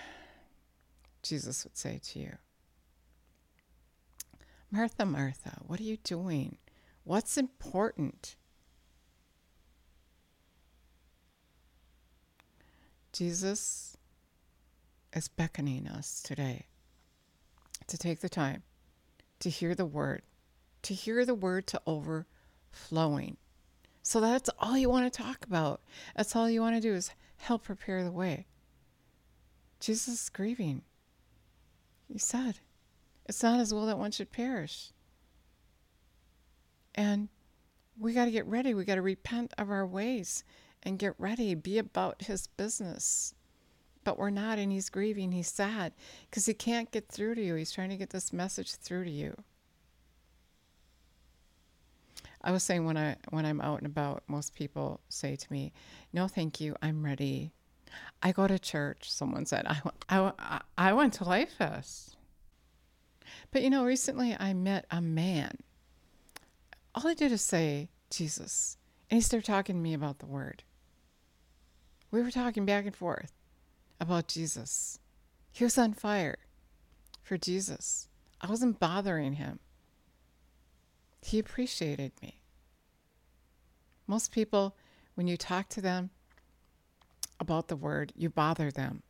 Jesus 1.21 1.63
would 1.63 1.77
say 1.77 1.99
to 2.03 2.19
you, 2.19 2.37
Martha, 4.71 5.05
Martha, 5.05 5.61
what 5.65 5.79
are 5.79 5.83
you 5.83 5.97
doing? 5.97 6.57
What's 7.03 7.37
important? 7.37 8.35
Jesus 13.13 13.95
is 15.13 15.27
beckoning 15.29 15.87
us 15.87 16.21
today 16.21 16.65
to 17.87 17.97
take 17.97 18.19
the 18.19 18.27
time 18.27 18.63
to 19.39 19.49
hear 19.49 19.75
the 19.75 19.85
word, 19.85 20.23
to 20.81 20.93
hear 20.93 21.25
the 21.25 21.35
word 21.35 21.67
to 21.67 21.81
overflowing. 21.85 23.37
So 24.05 24.21
that's 24.21 24.51
all 24.59 24.77
you 24.77 24.87
want 24.87 25.11
to 25.11 25.23
talk 25.23 25.43
about. 25.45 25.81
That's 26.15 26.35
all 26.35 26.47
you 26.47 26.61
want 26.61 26.75
to 26.75 26.81
do 26.81 26.93
is 26.93 27.09
help 27.37 27.63
prepare 27.63 28.03
the 28.03 28.11
way. 28.11 28.45
Jesus 29.79 30.07
is 30.07 30.29
grieving. 30.29 30.83
He 32.07 32.19
said, 32.19 32.59
It's 33.25 33.41
not 33.41 33.57
his 33.57 33.73
will 33.73 33.87
that 33.87 33.97
one 33.97 34.11
should 34.11 34.31
perish. 34.31 34.91
And 36.93 37.29
we 37.99 38.13
got 38.13 38.25
to 38.25 38.31
get 38.31 38.45
ready. 38.45 38.75
We 38.75 38.85
got 38.85 38.95
to 38.95 39.01
repent 39.01 39.55
of 39.57 39.71
our 39.71 39.87
ways 39.87 40.43
and 40.83 40.99
get 40.99 41.15
ready, 41.17 41.55
be 41.55 41.79
about 41.79 42.21
his 42.21 42.45
business. 42.45 43.33
But 44.03 44.19
we're 44.19 44.29
not, 44.29 44.59
and 44.59 44.71
he's 44.71 44.91
grieving. 44.91 45.31
He's 45.31 45.51
sad 45.51 45.93
because 46.29 46.45
he 46.45 46.53
can't 46.53 46.91
get 46.91 47.09
through 47.09 47.35
to 47.35 47.43
you. 47.43 47.55
He's 47.55 47.71
trying 47.71 47.89
to 47.89 47.97
get 47.97 48.11
this 48.11 48.31
message 48.31 48.75
through 48.75 49.05
to 49.05 49.11
you. 49.11 49.35
I 52.45 52.51
was 52.51 52.61
saying 52.61 52.85
when 52.85 52.95
I 52.95 53.15
when 53.31 53.43
I'm 53.43 53.59
out 53.59 53.79
and 53.79 53.87
about, 53.87 54.23
most 54.27 54.53
people 54.53 55.01
say 55.09 55.35
to 55.35 55.51
me, 55.51 55.73
"No, 56.13 56.27
thank 56.27 56.61
you, 56.61 56.75
I'm 56.81 57.03
ready." 57.03 57.51
I 58.21 58.31
go 58.31 58.47
to 58.47 58.59
church. 58.59 59.11
Someone 59.11 59.47
said, 59.47 59.65
"I 59.67 59.81
I, 60.07 60.61
I 60.77 60.93
went 60.93 61.13
to 61.15 61.23
Life 61.23 61.53
Fest," 61.53 62.15
but 63.51 63.63
you 63.63 63.71
know, 63.71 63.83
recently 63.83 64.35
I 64.39 64.53
met 64.53 64.85
a 64.91 65.01
man. 65.01 65.57
All 66.93 67.07
I 67.07 67.15
did 67.15 67.31
is 67.31 67.41
say 67.41 67.89
Jesus, 68.11 68.77
and 69.09 69.17
he 69.17 69.21
started 69.21 69.47
talking 69.47 69.75
to 69.75 69.81
me 69.81 69.95
about 69.95 70.19
the 70.19 70.27
Word. 70.27 70.63
We 72.11 72.21
were 72.21 72.31
talking 72.31 72.63
back 72.63 72.85
and 72.85 72.95
forth 72.95 73.33
about 73.99 74.27
Jesus. 74.27 74.99
He 75.51 75.63
was 75.63 75.79
on 75.79 75.93
fire 75.93 76.37
for 77.23 77.37
Jesus. 77.37 78.07
I 78.39 78.47
wasn't 78.47 78.79
bothering 78.79 79.33
him. 79.33 79.59
He 81.25 81.39
appreciated 81.39 82.11
me. 82.21 82.39
Most 84.05 84.31
people, 84.31 84.75
when 85.15 85.25
you 85.27 85.37
talk 85.37 85.69
to 85.69 85.81
them 85.81 86.11
about 87.39 87.67
the 87.67 87.75
word, 87.75 88.13
you 88.15 88.29
bother 88.29 88.69
them. 88.69 89.01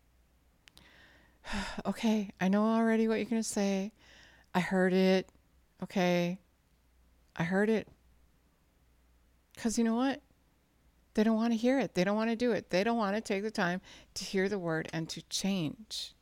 okay, 1.85 2.29
I 2.39 2.47
know 2.47 2.63
already 2.63 3.09
what 3.09 3.15
you're 3.15 3.25
going 3.25 3.41
to 3.41 3.47
say. 3.47 3.91
I 4.53 4.61
heard 4.61 4.93
it. 4.93 5.27
Okay, 5.83 6.39
I 7.35 7.43
heard 7.43 7.69
it. 7.69 7.89
Because 9.53 9.77
you 9.77 9.83
know 9.83 9.95
what? 9.95 10.21
They 11.15 11.23
don't 11.25 11.35
want 11.35 11.51
to 11.51 11.57
hear 11.57 11.79
it. 11.79 11.95
They 11.95 12.05
don't 12.05 12.15
want 12.15 12.29
to 12.29 12.37
do 12.37 12.53
it. 12.53 12.69
They 12.69 12.85
don't 12.85 12.97
want 12.97 13.17
to 13.17 13.21
take 13.21 13.43
the 13.43 13.51
time 13.51 13.81
to 14.13 14.23
hear 14.23 14.47
the 14.47 14.57
word 14.57 14.87
and 14.93 15.09
to 15.09 15.21
change. 15.23 16.13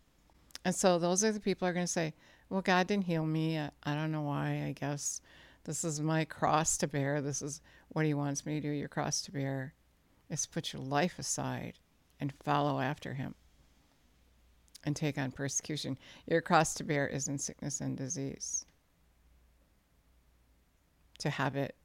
And 0.65 0.73
so 0.73 0.97
those 0.97 1.23
are 1.23 1.31
the 1.31 1.39
people 1.39 1.67
are 1.67 1.73
going 1.73 1.85
to 1.85 1.91
say, 1.91 2.15
well, 2.49 2.61
God 2.63 2.87
didn't 2.87 3.05
heal 3.05 3.27
me. 3.27 3.59
I, 3.59 3.69
I 3.83 3.93
don't 3.93 4.11
know 4.11 4.21
why. 4.23 4.63
I 4.65 4.75
guess 4.79 5.21
this 5.65 5.83
is 5.83 6.01
my 6.01 6.25
cross 6.25 6.77
to 6.77 6.87
bear. 6.87 7.21
This 7.21 7.41
is 7.41 7.61
what 7.89 8.05
He 8.05 8.13
wants 8.13 8.45
me 8.45 8.55
to 8.55 8.61
do. 8.61 8.73
Your 8.73 8.89
cross 8.89 9.21
to 9.23 9.31
bear 9.31 9.73
is 10.29 10.45
put 10.45 10.73
your 10.73 10.81
life 10.81 11.19
aside 11.19 11.79
and 12.19 12.33
follow 12.43 12.79
after 12.79 13.13
Him 13.13 13.35
and 14.83 14.95
take 14.95 15.17
on 15.17 15.31
persecution. 15.31 15.97
Your 16.25 16.41
cross 16.41 16.73
to 16.75 16.83
bear 16.83 17.07
is 17.07 17.27
in 17.27 17.37
sickness 17.37 17.79
and 17.79 17.95
disease. 17.95 18.65
To 21.19 21.29
have 21.29 21.55
it, 21.55 21.75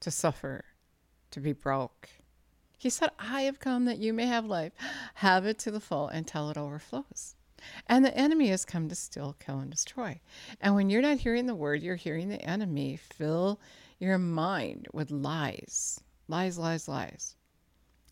to 0.00 0.10
suffer, 0.10 0.64
to 1.30 1.40
be 1.40 1.52
broke. 1.52 2.10
He 2.76 2.90
said, 2.90 3.10
I 3.18 3.42
have 3.42 3.58
come 3.58 3.86
that 3.86 3.98
you 3.98 4.12
may 4.12 4.26
have 4.26 4.44
life, 4.44 4.72
have 5.14 5.46
it 5.46 5.58
to 5.60 5.70
the 5.70 5.80
full 5.80 6.08
until 6.08 6.50
it 6.50 6.58
overflows. 6.58 7.35
And 7.86 8.04
the 8.04 8.16
enemy 8.16 8.48
has 8.48 8.64
come 8.64 8.88
to 8.88 8.94
steal, 8.94 9.36
kill, 9.38 9.58
and 9.58 9.70
destroy. 9.70 10.20
And 10.60 10.74
when 10.74 10.90
you're 10.90 11.02
not 11.02 11.18
hearing 11.18 11.46
the 11.46 11.54
word, 11.54 11.82
you're 11.82 11.96
hearing 11.96 12.28
the 12.28 12.42
enemy 12.42 12.96
fill 12.96 13.60
your 13.98 14.18
mind 14.18 14.88
with 14.92 15.10
lies, 15.10 16.00
lies, 16.28 16.58
lies, 16.58 16.88
lies. 16.88 17.36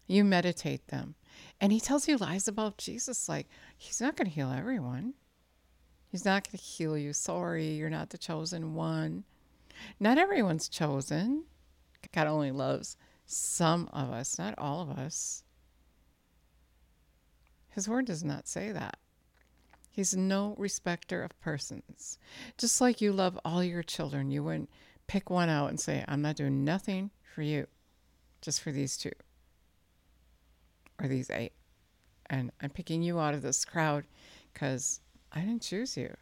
You 0.07 0.25
meditate 0.25 0.89
them. 0.89 1.15
And 1.61 1.73
he 1.73 1.81
tells 1.81 2.09
you 2.09 2.17
lies 2.17 2.49
about 2.49 2.79
Jesus, 2.79 3.29
like, 3.29 3.49
he's 3.77 4.01
not 4.01 4.17
going 4.17 4.29
to 4.29 4.35
heal 4.35 4.51
everyone. 4.51 5.15
He's 6.11 6.25
not 6.25 6.45
going 6.45 6.59
to 6.59 6.65
heal 6.65 6.97
you. 6.97 7.13
Sorry, 7.13 7.69
you're 7.73 7.91
not 7.91 8.11
the 8.11 8.19
chosen 8.19 8.75
one. 8.75 9.25
Not 9.99 10.19
everyone's 10.19 10.69
chosen. 10.69 11.45
God 12.13 12.27
only 12.27 12.53
loves 12.53 12.97
some 13.27 13.89
of 13.93 14.11
us, 14.11 14.39
not 14.39 14.55
all 14.59 14.83
of 14.83 14.91
us. 14.91 15.43
His 17.71 17.89
word 17.89 18.07
does 18.07 18.23
not 18.23 18.47
say 18.47 18.71
that. 18.71 18.99
He's 19.95 20.17
no 20.17 20.57
respecter 20.59 21.23
of 21.23 21.39
persons. 21.39 22.19
Just 22.59 22.81
like 22.81 23.01
you 23.01 23.13
love 23.13 23.39
all 23.45 23.63
your 23.63 23.85
children, 23.85 24.33
you 24.33 24.43
wouldn't 24.43 24.69
pick 25.07 25.31
one 25.31 25.49
out 25.49 25.69
and 25.69 25.79
say, 25.79 26.05
I'm 26.09 26.21
not 26.21 26.35
doing 26.35 26.65
nothing 26.65 27.13
for 27.33 27.43
you, 27.43 27.69
just 28.43 28.61
for 28.61 28.73
these 28.73 28.97
two 28.97 29.13
or 31.01 31.07
these 31.07 31.31
eight. 31.31 31.53
And 32.29 32.51
I'm 32.61 32.71
picking 32.71 33.05
you 33.05 33.21
out 33.21 33.35
of 33.35 33.43
this 33.43 33.65
crowd 33.65 34.03
because 34.53 34.99
I 35.31 35.43
didn't 35.43 35.63
choose 35.63 35.97
you. 35.97 36.13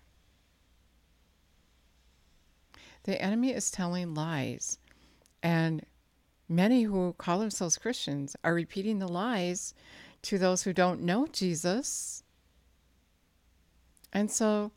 The 3.05 3.23
enemy 3.23 3.55
is 3.55 3.71
telling 3.71 4.12
lies. 4.12 4.76
And 5.43 5.87
many 6.47 6.83
who 6.83 7.14
call 7.17 7.38
themselves 7.38 7.79
Christians 7.79 8.37
are 8.45 8.52
repeating 8.52 8.99
the 8.99 9.09
lies 9.09 9.73
to 10.25 10.37
those 10.37 10.64
who 10.64 10.75
don't 10.75 11.00
know 11.00 11.26
Jesus. 11.26 12.22
And 14.12 14.31
so 14.31 14.73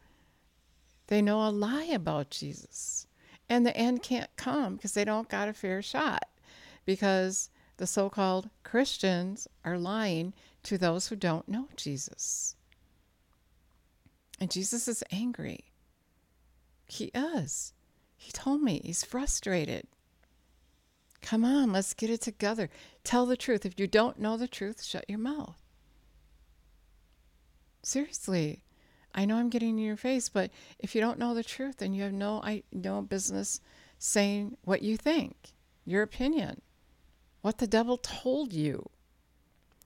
they 1.07 1.21
know 1.21 1.47
a 1.47 1.49
lie 1.49 1.85
about 1.85 2.29
Jesus. 2.29 3.07
And 3.49 3.65
the 3.65 3.75
end 3.75 4.01
can't 4.01 4.35
come 4.37 4.75
because 4.75 4.93
they 4.93 5.05
don't 5.05 5.29
got 5.29 5.49
a 5.49 5.53
fair 5.53 5.81
shot 5.81 6.27
because 6.85 7.49
the 7.77 7.87
so 7.87 8.09
called 8.09 8.49
Christians 8.63 9.47
are 9.63 9.77
lying 9.77 10.33
to 10.63 10.77
those 10.77 11.07
who 11.07 11.15
don't 11.15 11.47
know 11.47 11.67
Jesus. 11.75 12.55
And 14.39 14.49
Jesus 14.49 14.87
is 14.87 15.03
angry. 15.11 15.65
He 16.87 17.05
is. 17.13 17.73
He 18.17 18.31
told 18.31 18.61
me 18.61 18.81
he's 18.83 19.03
frustrated. 19.03 19.87
Come 21.21 21.43
on, 21.43 21.71
let's 21.71 21.93
get 21.93 22.09
it 22.09 22.21
together. 22.21 22.69
Tell 23.03 23.25
the 23.25 23.37
truth. 23.37 23.65
If 23.65 23.79
you 23.79 23.87
don't 23.87 24.19
know 24.19 24.37
the 24.37 24.47
truth, 24.47 24.83
shut 24.83 25.05
your 25.09 25.19
mouth. 25.19 25.57
Seriously, 27.81 28.61
I 29.15 29.23
know 29.23 29.37
I'm 29.37 29.49
getting 29.49 29.69
in 29.69 29.85
your 29.85 29.95
face, 29.95 30.27
but 30.27 30.51
if 30.77 30.93
you 30.93 30.99
don't 30.99 31.17
know 31.17 31.33
the 31.33 31.43
truth, 31.43 31.77
then 31.77 31.93
you 31.93 32.03
have 32.03 32.11
no 32.11 32.41
I 32.43 32.63
no 32.73 33.01
business 33.01 33.61
saying 33.97 34.57
what 34.65 34.81
you 34.81 34.97
think, 34.97 35.53
your 35.85 36.03
opinion, 36.03 36.61
what 37.41 37.59
the 37.59 37.67
devil 37.67 37.97
told 37.97 38.51
you. 38.51 38.89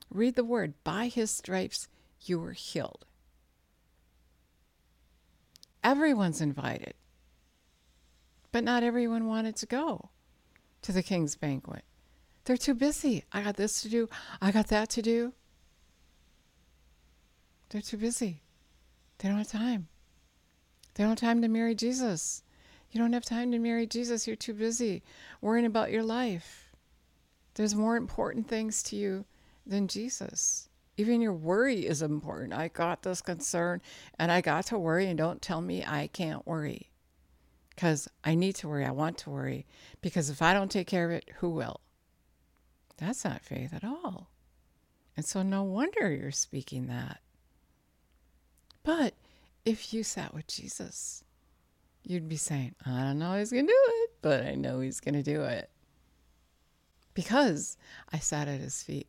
Read 0.09 0.36
the 0.36 0.43
word. 0.43 0.74
By 0.83 1.07
his 1.07 1.29
stripes 1.29 1.88
you 2.21 2.39
were 2.39 2.53
healed. 2.53 3.05
Everyone's 5.83 6.41
invited. 6.41 6.95
But 8.51 8.63
not 8.63 8.81
everyone 8.81 9.27
wanted 9.27 9.55
to 9.57 9.67
go 9.67 10.09
to 10.81 10.91
the 10.91 11.03
king's 11.03 11.36
banquet. 11.36 11.83
They're 12.45 12.57
too 12.57 12.74
busy. 12.74 13.25
I 13.31 13.43
got 13.43 13.57
this 13.57 13.83
to 13.83 13.89
do, 13.89 14.09
I 14.41 14.51
got 14.51 14.67
that 14.67 14.89
to 14.89 15.03
do. 15.03 15.33
They're 17.69 17.81
too 17.81 17.98
busy. 17.98 18.41
They 19.19 19.29
don't 19.29 19.38
have 19.38 19.47
time. 19.47 19.88
They 20.95 21.03
don't 21.03 21.11
have 21.11 21.29
time 21.29 21.41
to 21.41 21.47
marry 21.47 21.75
Jesus. 21.75 22.43
You 22.91 22.99
don't 22.99 23.13
have 23.13 23.25
time 23.25 23.51
to 23.51 23.59
marry 23.59 23.85
Jesus. 23.85 24.25
You're 24.25 24.35
too 24.35 24.53
busy 24.53 25.03
worrying 25.41 25.65
about 25.65 25.91
your 25.91 26.03
life. 26.03 26.73
There's 27.53 27.75
more 27.75 27.95
important 27.97 28.47
things 28.47 28.81
to 28.83 28.95
you 28.95 29.25
than 29.65 29.88
Jesus. 29.88 30.69
Even 30.97 31.21
your 31.21 31.33
worry 31.33 31.85
is 31.85 32.01
important. 32.01 32.53
I 32.53 32.69
got 32.69 33.03
this 33.03 33.21
concern 33.21 33.81
and 34.17 34.31
I 34.31 34.41
got 34.41 34.65
to 34.67 34.79
worry, 34.79 35.07
and 35.07 35.17
don't 35.17 35.41
tell 35.41 35.61
me 35.61 35.85
I 35.85 36.07
can't 36.07 36.45
worry 36.47 36.89
because 37.69 38.09
I 38.23 38.35
need 38.35 38.55
to 38.55 38.67
worry. 38.67 38.85
I 38.85 38.91
want 38.91 39.17
to 39.19 39.29
worry 39.29 39.65
because 40.01 40.29
if 40.29 40.41
I 40.41 40.53
don't 40.53 40.71
take 40.71 40.88
care 40.88 41.05
of 41.05 41.11
it, 41.11 41.29
who 41.38 41.49
will? 41.49 41.79
That's 42.97 43.23
not 43.23 43.41
faith 43.41 43.73
at 43.73 43.86
all. 43.86 44.29
And 45.15 45.25
so, 45.25 45.41
no 45.41 45.63
wonder 45.63 46.12
you're 46.12 46.32
speaking 46.32 46.88
that. 46.88 47.21
But 48.89 49.13
if 49.65 49.93
you 49.93 50.02
sat 50.02 50.34
with 50.34 50.47
Jesus, 50.47 51.23
you'd 52.02 52.28
be 52.28 52.38
saying, 52.38 52.73
I 52.88 53.04
don't 53.04 53.19
know 53.19 53.38
he's 53.38 53.52
going 53.52 53.67
to 53.67 53.71
do 53.71 53.84
it, 53.88 54.10
but 54.23 54.43
I 54.43 54.56
know 54.56 54.80
he's 54.80 54.99
going 54.99 55.13
to 55.13 55.21
do 55.21 55.43
it. 55.43 55.69
Because 57.13 57.78
I 58.12 58.17
sat 58.17 58.47
at 58.47 58.60
his 58.60 58.82
feet. 58.82 59.08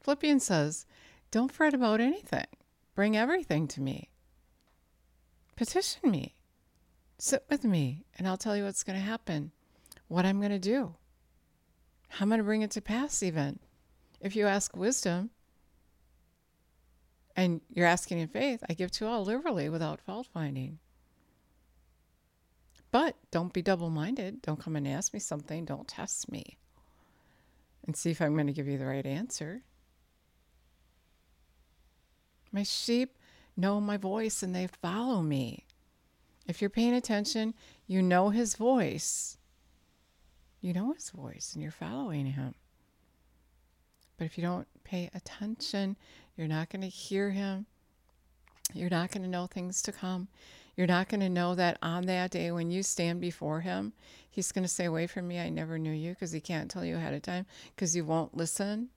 Philippians 0.00 0.44
says, 0.44 0.86
Don't 1.30 1.52
fret 1.52 1.74
about 1.74 2.00
anything, 2.00 2.46
bring 2.94 3.14
everything 3.14 3.68
to 3.68 3.82
me. 3.82 4.08
Petition 5.54 6.10
me. 6.10 6.34
Sit 7.18 7.44
with 7.50 7.62
me, 7.62 8.06
and 8.16 8.26
I'll 8.26 8.38
tell 8.38 8.56
you 8.56 8.64
what's 8.64 8.84
going 8.84 8.98
to 8.98 9.04
happen, 9.04 9.52
what 10.08 10.24
I'm 10.24 10.38
going 10.38 10.50
to 10.50 10.58
do, 10.58 10.94
how 12.08 12.22
I'm 12.22 12.30
going 12.30 12.38
to 12.38 12.44
bring 12.44 12.62
it 12.62 12.70
to 12.70 12.80
pass, 12.80 13.22
even. 13.22 13.58
If 14.22 14.34
you 14.34 14.46
ask 14.46 14.74
wisdom 14.74 15.28
and 17.36 17.60
you're 17.70 17.86
asking 17.86 18.20
in 18.20 18.28
faith, 18.28 18.62
I 18.68 18.74
give 18.74 18.90
to 18.92 19.06
all 19.06 19.24
liberally 19.24 19.68
without 19.68 20.00
fault 20.00 20.28
finding. 20.32 20.78
But 22.90 23.16
don't 23.32 23.52
be 23.52 23.62
double 23.62 23.90
minded. 23.90 24.40
Don't 24.42 24.60
come 24.60 24.76
and 24.76 24.86
ask 24.86 25.12
me 25.12 25.18
something. 25.18 25.64
Don't 25.64 25.88
test 25.88 26.30
me 26.30 26.58
and 27.84 27.96
see 27.96 28.10
if 28.10 28.22
I'm 28.22 28.34
going 28.34 28.46
to 28.46 28.52
give 28.52 28.68
you 28.68 28.78
the 28.78 28.86
right 28.86 29.04
answer. 29.04 29.62
My 32.52 32.62
sheep 32.62 33.18
know 33.56 33.80
my 33.80 33.96
voice 33.96 34.42
and 34.42 34.54
they 34.54 34.68
follow 34.68 35.22
me. 35.22 35.66
If 36.46 36.60
you're 36.60 36.70
paying 36.70 36.94
attention, 36.94 37.54
you 37.86 38.00
know 38.00 38.30
his 38.30 38.54
voice. 38.54 39.38
You 40.60 40.72
know 40.72 40.92
his 40.92 41.10
voice 41.10 41.50
and 41.54 41.62
you're 41.62 41.72
following 41.72 42.26
him. 42.26 42.54
But 44.16 44.26
if 44.26 44.38
you 44.38 44.44
don't 44.44 44.68
pay 44.84 45.10
attention, 45.14 45.96
you're 46.36 46.48
not 46.48 46.70
going 46.70 46.82
to 46.82 46.88
hear 46.88 47.30
him. 47.30 47.66
You're 48.72 48.90
not 48.90 49.10
going 49.10 49.22
to 49.22 49.28
know 49.28 49.46
things 49.46 49.82
to 49.82 49.92
come. 49.92 50.28
You're 50.76 50.86
not 50.86 51.08
going 51.08 51.20
to 51.20 51.28
know 51.28 51.54
that 51.54 51.78
on 51.82 52.06
that 52.06 52.32
day 52.32 52.50
when 52.50 52.70
you 52.70 52.82
stand 52.82 53.20
before 53.20 53.60
him, 53.60 53.92
he's 54.28 54.50
going 54.50 54.64
to 54.64 54.68
say, 54.68 54.86
Away 54.86 55.06
from 55.06 55.28
me, 55.28 55.38
I 55.38 55.48
never 55.48 55.78
knew 55.78 55.92
you, 55.92 56.10
because 56.10 56.32
he 56.32 56.40
can't 56.40 56.70
tell 56.70 56.84
you 56.84 56.96
ahead 56.96 57.14
of 57.14 57.22
time, 57.22 57.46
because 57.74 57.94
you 57.94 58.04
won't 58.04 58.36
listen, 58.36 58.88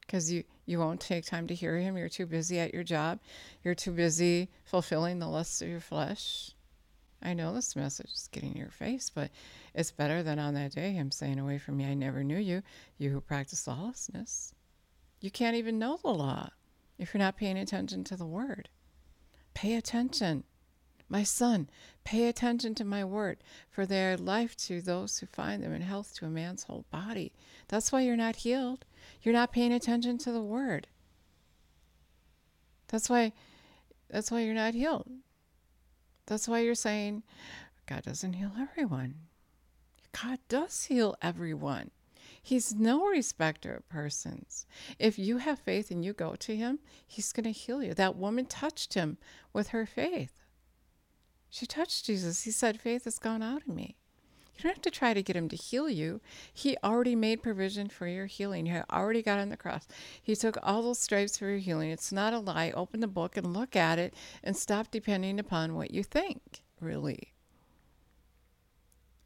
because 0.00 0.32
you, 0.32 0.44
you 0.64 0.78
won't 0.78 1.00
take 1.00 1.26
time 1.26 1.46
to 1.48 1.54
hear 1.54 1.78
him. 1.78 1.98
You're 1.98 2.08
too 2.08 2.26
busy 2.26 2.58
at 2.58 2.72
your 2.72 2.84
job. 2.84 3.20
You're 3.62 3.74
too 3.74 3.92
busy 3.92 4.48
fulfilling 4.64 5.18
the 5.18 5.28
lusts 5.28 5.60
of 5.60 5.68
your 5.68 5.80
flesh. 5.80 6.52
I 7.22 7.34
know 7.34 7.54
this 7.54 7.76
message 7.76 8.10
is 8.12 8.28
getting 8.32 8.52
in 8.52 8.58
your 8.58 8.70
face, 8.70 9.10
but 9.10 9.30
it's 9.74 9.90
better 9.90 10.22
than 10.22 10.38
on 10.38 10.54
that 10.54 10.72
day 10.72 10.92
him 10.92 11.10
saying, 11.10 11.38
Away 11.38 11.58
from 11.58 11.76
me, 11.76 11.84
I 11.84 11.94
never 11.94 12.24
knew 12.24 12.38
you, 12.38 12.62
you 12.96 13.10
who 13.10 13.20
practice 13.20 13.66
lawlessness. 13.66 14.54
You 15.24 15.30
can't 15.30 15.56
even 15.56 15.78
know 15.78 15.96
the 15.96 16.10
law 16.10 16.50
if 16.98 17.14
you're 17.14 17.18
not 17.18 17.38
paying 17.38 17.56
attention 17.56 18.04
to 18.04 18.14
the 18.14 18.26
word. 18.26 18.68
Pay 19.54 19.74
attention. 19.74 20.44
My 21.08 21.22
son, 21.22 21.70
pay 22.04 22.28
attention 22.28 22.74
to 22.74 22.84
my 22.84 23.06
word, 23.06 23.38
for 23.70 23.86
they 23.86 24.04
are 24.04 24.18
life 24.18 24.54
to 24.66 24.82
those 24.82 25.16
who 25.16 25.26
find 25.26 25.62
them 25.62 25.72
and 25.72 25.82
health 25.82 26.14
to 26.16 26.26
a 26.26 26.28
man's 26.28 26.64
whole 26.64 26.84
body. 26.90 27.32
That's 27.68 27.90
why 27.90 28.02
you're 28.02 28.18
not 28.18 28.36
healed. 28.36 28.84
You're 29.22 29.32
not 29.32 29.50
paying 29.50 29.72
attention 29.72 30.18
to 30.18 30.30
the 30.30 30.42
word. 30.42 30.88
That's 32.88 33.08
why 33.08 33.32
that's 34.10 34.30
why 34.30 34.40
you're 34.40 34.52
not 34.52 34.74
healed. 34.74 35.08
That's 36.26 36.46
why 36.46 36.58
you're 36.58 36.74
saying 36.74 37.22
God 37.86 38.02
doesn't 38.02 38.34
heal 38.34 38.52
everyone. 38.60 39.14
God 40.12 40.40
does 40.50 40.84
heal 40.84 41.16
everyone. 41.22 41.92
He's 42.46 42.74
no 42.74 43.06
respecter 43.06 43.74
of 43.74 43.88
persons. 43.88 44.66
If 44.98 45.18
you 45.18 45.38
have 45.38 45.58
faith 45.58 45.90
and 45.90 46.04
you 46.04 46.12
go 46.12 46.34
to 46.36 46.54
him, 46.54 46.78
he's 47.06 47.32
going 47.32 47.44
to 47.44 47.50
heal 47.50 47.82
you. 47.82 47.94
That 47.94 48.16
woman 48.16 48.44
touched 48.44 48.92
him 48.92 49.16
with 49.54 49.68
her 49.68 49.86
faith. 49.86 50.42
She 51.48 51.64
touched 51.64 52.04
Jesus. 52.04 52.42
He 52.42 52.50
said, 52.50 52.82
Faith 52.82 53.04
has 53.04 53.18
gone 53.18 53.42
out 53.42 53.62
of 53.62 53.74
me. 53.74 53.96
You 54.56 54.64
don't 54.64 54.74
have 54.74 54.82
to 54.82 54.90
try 54.90 55.14
to 55.14 55.22
get 55.22 55.36
him 55.36 55.48
to 55.48 55.56
heal 55.56 55.88
you. 55.88 56.20
He 56.52 56.76
already 56.84 57.16
made 57.16 57.42
provision 57.42 57.88
for 57.88 58.06
your 58.06 58.26
healing. 58.26 58.66
He 58.66 58.78
already 58.92 59.22
got 59.22 59.38
on 59.38 59.48
the 59.48 59.56
cross. 59.56 59.88
He 60.22 60.36
took 60.36 60.58
all 60.62 60.82
those 60.82 60.98
stripes 60.98 61.38
for 61.38 61.48
your 61.48 61.58
healing. 61.58 61.90
It's 61.90 62.12
not 62.12 62.34
a 62.34 62.38
lie. 62.40 62.72
Open 62.72 63.00
the 63.00 63.08
book 63.08 63.38
and 63.38 63.54
look 63.54 63.74
at 63.74 63.98
it 63.98 64.12
and 64.42 64.54
stop 64.54 64.90
depending 64.90 65.40
upon 65.40 65.74
what 65.74 65.92
you 65.92 66.02
think, 66.02 66.62
really. 66.78 67.33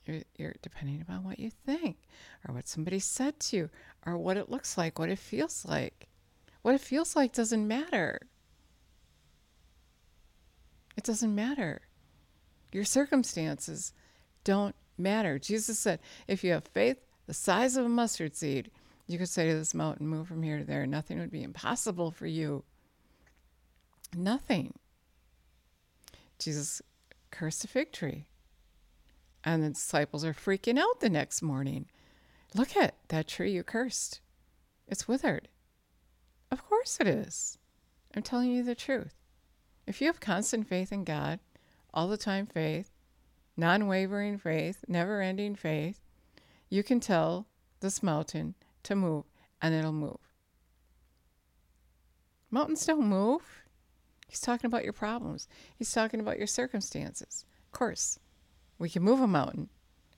You're, 0.09 0.23
you're 0.37 0.55
depending 0.63 1.03
upon 1.03 1.23
what 1.23 1.39
you 1.39 1.51
think 1.51 1.99
or 2.47 2.55
what 2.55 2.67
somebody 2.67 2.99
said 2.99 3.39
to 3.41 3.57
you 3.57 3.71
or 4.07 4.17
what 4.17 4.37
it 4.37 4.51
looks 4.51 4.79
like, 4.79 4.99
what 4.99 5.11
it 5.11 5.19
feels 5.19 5.65
like. 5.67 6.09
What 6.63 6.75
it 6.75 6.81
feels 6.81 7.15
like 7.15 7.33
doesn't 7.33 7.69
matter. 7.69 8.21
It 10.97 11.05
doesn't 11.05 11.35
matter. 11.35 11.83
Your 12.73 12.85
circumstances 12.85 13.93
don't 14.45 14.75
matter. 14.97 15.39
Jesus 15.39 15.79
said, 15.79 16.01
if 16.27 16.43
you 16.43 16.53
have 16.53 16.65
faith 16.65 16.99
the 17.27 17.35
size 17.35 17.77
of 17.77 17.85
a 17.85 17.91
mustard 17.91 18.35
seed, 18.35 18.71
you 19.07 19.19
could 19.19 19.29
say 19.29 19.49
to 19.49 19.55
this 19.55 19.75
mountain, 19.75 20.09
move 20.09 20.27
from 20.27 20.43
here 20.43 20.59
to 20.59 20.65
there. 20.65 20.87
Nothing 20.87 21.19
would 21.19 21.31
be 21.31 21.43
impossible 21.43 22.11
for 22.11 22.27
you. 22.27 22.65
Nothing. 24.17 24.75
Jesus 26.39 26.83
cursed 27.31 27.65
a 27.65 27.69
fig 27.69 27.93
tree. 27.93 28.27
And 29.49 29.63
the 29.63 29.71
disciples 29.71 30.27
are 30.27 30.35
freaking 30.35 30.79
out 30.79 31.01
the 31.01 31.09
next 31.09 31.41
morning. 31.41 31.87
Look 32.55 32.77
at 32.77 32.97
that 33.09 33.27
tree 33.27 33.51
you 33.51 33.63
cursed. 33.63 34.21
It's 34.87 35.09
withered. 35.09 35.49
Of 36.51 36.69
course 36.69 36.99
it 37.01 37.07
is. 37.07 37.57
I'm 38.15 38.21
telling 38.21 38.51
you 38.51 38.63
the 38.63 38.75
truth. 38.75 39.15
If 39.87 40.03
you 40.03 40.07
have 40.09 40.21
constant 40.21 40.69
faith 40.69 40.93
in 40.93 41.03
God, 41.03 41.41
all 41.95 42.09
the 42.09 42.19
time 42.19 42.45
faith, 42.45 42.91
non 43.57 43.87
wavering 43.87 44.37
faith, 44.37 44.85
never 44.87 45.23
ending 45.23 45.57
faith, 45.57 46.05
you 46.69 46.83
can 46.83 47.01
tell 47.01 47.47
this 47.81 48.03
mountain 48.03 48.55
to 48.83 48.95
move 48.95 49.25
and 49.63 49.75
it'll 49.75 49.93
move. 49.93 50.35
Mountains 52.51 52.85
don't 52.85 53.09
move. 53.09 53.63
He's 54.29 54.43
talking 54.43 54.69
about 54.69 54.85
your 54.85 54.93
problems, 54.93 55.49
he's 55.75 55.91
talking 55.91 56.21
about 56.21 56.37
your 56.37 56.47
circumstances. 56.47 57.47
Of 57.65 57.73
course, 57.73 58.19
we 58.79 58.89
can 58.89 59.03
move 59.03 59.21
a 59.21 59.27
mountain 59.27 59.69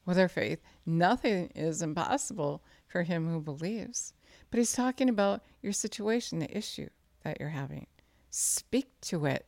with 0.05 0.19
our 0.19 0.29
faith. 0.29 0.61
Nothing 0.85 1.51
is 1.55 1.83
impossible 1.83 2.63
for 2.87 3.03
him 3.03 3.29
who 3.29 3.41
believes. 3.41 4.13
But 4.51 4.59
he's 4.59 4.73
talking 4.73 5.09
about 5.09 5.43
your 5.63 5.73
situation, 5.73 6.39
the 6.39 6.57
issue 6.57 6.89
that 7.23 7.39
you're 7.41 7.51
having. 7.51 7.87
Speak 8.31 8.89
to 9.03 9.27
it. 9.27 9.47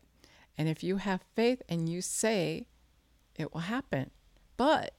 And 0.57 0.69
if 0.69 0.83
you 0.83 0.97
have 0.99 1.23
faith 1.35 1.63
and 1.69 1.89
you 1.89 2.03
say, 2.03 2.67
it 3.37 3.53
will 3.53 3.63
happen. 3.63 4.11
But 4.57 4.95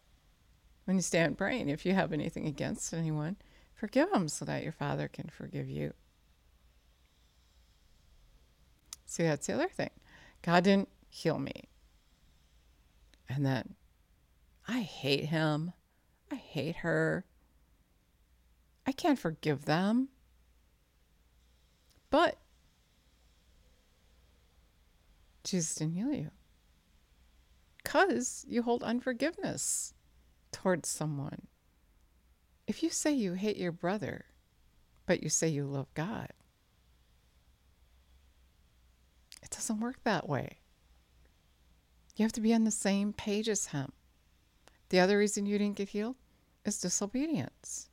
when 0.86 0.98
you 0.98 1.02
stand 1.02 1.38
praying, 1.38 1.70
if 1.70 1.86
you 1.86 1.94
have 1.94 2.12
anything 2.12 2.48
against 2.48 2.94
anyone, 2.94 3.38
forgive 3.74 4.12
them 4.12 4.28
so 4.28 4.46
that 4.46 4.64
your 4.64 4.72
Father 4.72 5.08
can 5.08 5.30
forgive 5.30 5.70
you. 5.70 5.94
See, 9.06 9.24
that's 9.24 9.48
the 9.48 9.54
other 9.54 9.70
thing. 9.70 9.92
God 10.42 10.64
didn't 10.64 10.90
heal 11.10 11.38
me. 11.38 11.70
And 13.30 13.46
then 13.46 13.76
I 14.68 14.82
hate 14.82 15.26
him. 15.26 15.74
I 16.32 16.36
hate 16.36 16.78
her. 16.78 17.26
I 18.86 18.92
can't 18.92 19.20
forgive 19.20 19.66
them. 19.66 20.10
But 22.10 22.38
Jesus 25.44 25.76
didn't 25.76 25.94
heal 25.94 26.14
you 26.14 26.32
because 27.84 28.46
you 28.48 28.64
hold 28.64 28.84
unforgiveness 28.84 29.94
towards 30.52 30.88
someone. 30.88 31.48
If 32.66 32.82
you 32.82 32.90
say 32.90 33.12
you 33.12 33.34
hate 33.34 33.58
your 33.58 33.72
brother, 33.72 34.26
but 35.06 35.22
you 35.22 35.30
say 35.30 35.50
you 35.50 35.66
love 35.66 35.94
God, 35.94 36.30
it 39.42 39.50
doesn't 39.50 39.82
work 39.82 39.98
that 40.04 40.30
way. 40.30 40.60
You 42.16 42.24
have 42.24 42.32
to 42.34 42.42
be 42.42 42.54
on 42.54 42.64
the 42.64 42.72
same 42.72 43.12
page 43.12 43.50
as 43.50 43.68
him. 43.68 43.92
The 44.94 45.00
other 45.00 45.18
reason 45.18 45.48
you 45.48 45.58
didn't 45.58 45.78
get 45.78 45.90
healed 45.90 46.18
is 46.66 46.80
disobedience. 46.80 47.90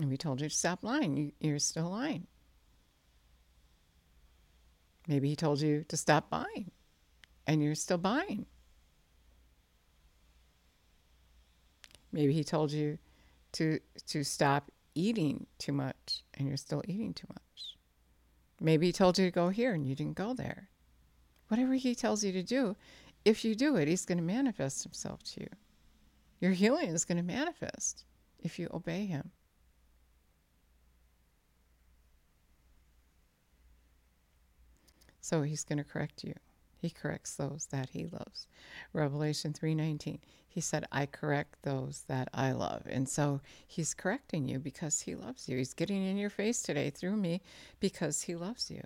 And 0.00 0.10
we 0.10 0.16
told 0.16 0.40
you 0.40 0.48
to 0.48 0.54
stop 0.54 0.80
lying. 0.82 1.16
You, 1.16 1.30
you're 1.38 1.60
still 1.60 1.90
lying. 1.90 2.26
Maybe 5.06 5.28
he 5.28 5.36
told 5.36 5.60
you 5.60 5.84
to 5.86 5.96
stop 5.96 6.28
buying 6.28 6.72
and 7.46 7.62
you're 7.62 7.76
still 7.76 7.98
buying. 7.98 8.46
Maybe 12.10 12.32
he 12.32 12.42
told 12.42 12.72
you 12.72 12.98
to 13.52 13.78
to 14.08 14.24
stop 14.24 14.72
eating 14.96 15.46
too 15.58 15.72
much 15.72 16.24
and 16.36 16.48
you're 16.48 16.56
still 16.56 16.82
eating 16.88 17.14
too 17.14 17.28
much. 17.28 17.76
Maybe 18.60 18.86
he 18.86 18.92
told 18.92 19.20
you 19.20 19.26
to 19.26 19.30
go 19.30 19.50
here 19.50 19.72
and 19.72 19.86
you 19.86 19.94
didn't 19.94 20.16
go 20.16 20.34
there. 20.34 20.70
Whatever 21.46 21.74
he 21.74 21.94
tells 21.94 22.24
you 22.24 22.32
to 22.32 22.42
do, 22.42 22.74
if 23.24 23.44
you 23.44 23.54
do 23.54 23.76
it, 23.76 23.88
he's 23.88 24.04
going 24.04 24.18
to 24.18 24.24
manifest 24.24 24.82
himself 24.82 25.22
to 25.22 25.40
you. 25.40 25.48
Your 26.40 26.52
healing 26.52 26.88
is 26.88 27.04
going 27.04 27.16
to 27.16 27.22
manifest 27.22 28.04
if 28.38 28.58
you 28.58 28.68
obey 28.72 29.06
him. 29.06 29.30
So 35.20 35.40
he's 35.40 35.64
going 35.64 35.78
to 35.78 35.84
correct 35.84 36.22
you. 36.22 36.34
He 36.76 36.90
corrects 36.90 37.34
those 37.34 37.68
that 37.70 37.90
he 37.90 38.04
loves. 38.04 38.46
Revelation 38.92 39.54
3:19. 39.54 40.18
He 40.46 40.60
said, 40.60 40.84
"I 40.92 41.06
correct 41.06 41.62
those 41.62 42.02
that 42.08 42.28
I 42.34 42.52
love." 42.52 42.86
And 42.86 43.08
so 43.08 43.40
he's 43.66 43.94
correcting 43.94 44.48
you 44.48 44.58
because 44.58 45.00
he 45.00 45.14
loves 45.14 45.48
you. 45.48 45.56
He's 45.56 45.72
getting 45.72 46.04
in 46.04 46.18
your 46.18 46.28
face 46.28 46.60
today 46.60 46.90
through 46.90 47.16
me 47.16 47.40
because 47.80 48.24
he 48.24 48.36
loves 48.36 48.70
you. 48.70 48.82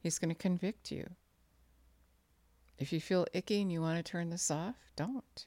He's 0.00 0.18
going 0.18 0.30
to 0.30 0.34
convict 0.34 0.90
you. 0.90 1.14
If 2.78 2.92
you 2.92 3.00
feel 3.00 3.26
icky 3.32 3.60
and 3.60 3.72
you 3.72 3.80
want 3.80 4.04
to 4.04 4.08
turn 4.08 4.30
this 4.30 4.50
off, 4.50 4.76
don't. 4.96 5.46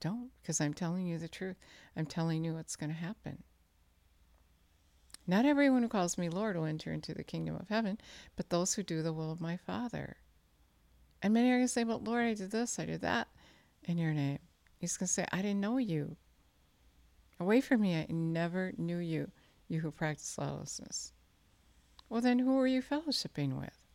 Don't, 0.00 0.30
because 0.42 0.60
I'm 0.60 0.74
telling 0.74 1.06
you 1.06 1.18
the 1.18 1.28
truth. 1.28 1.56
I'm 1.96 2.06
telling 2.06 2.44
you 2.44 2.54
what's 2.54 2.76
going 2.76 2.90
to 2.90 2.96
happen. 2.96 3.42
Not 5.26 5.44
everyone 5.44 5.82
who 5.82 5.88
calls 5.88 6.18
me 6.18 6.28
Lord 6.28 6.56
will 6.56 6.64
enter 6.64 6.92
into 6.92 7.14
the 7.14 7.24
kingdom 7.24 7.56
of 7.56 7.68
heaven, 7.68 7.98
but 8.36 8.50
those 8.50 8.74
who 8.74 8.82
do 8.82 9.02
the 9.02 9.12
will 9.12 9.32
of 9.32 9.40
my 9.40 9.56
Father. 9.56 10.16
And 11.22 11.32
many 11.32 11.50
are 11.50 11.56
going 11.56 11.64
to 11.64 11.68
say, 11.68 11.84
But 11.84 12.04
Lord, 12.04 12.24
I 12.24 12.34
did 12.34 12.50
this, 12.50 12.78
I 12.78 12.84
did 12.84 13.00
that 13.00 13.28
in 13.84 13.98
your 13.98 14.12
name. 14.12 14.38
He's 14.78 14.96
going 14.96 15.06
to 15.06 15.12
say, 15.12 15.26
I 15.32 15.42
didn't 15.42 15.60
know 15.60 15.78
you. 15.78 16.16
Away 17.40 17.60
from 17.60 17.80
me, 17.80 17.96
I 17.96 18.06
never 18.08 18.72
knew 18.76 18.98
you, 18.98 19.30
you 19.68 19.80
who 19.80 19.90
practice 19.90 20.38
lawlessness. 20.38 21.12
Well, 22.08 22.20
then 22.20 22.38
who 22.38 22.58
are 22.60 22.66
you 22.66 22.82
fellowshipping 22.82 23.58
with? 23.58 23.85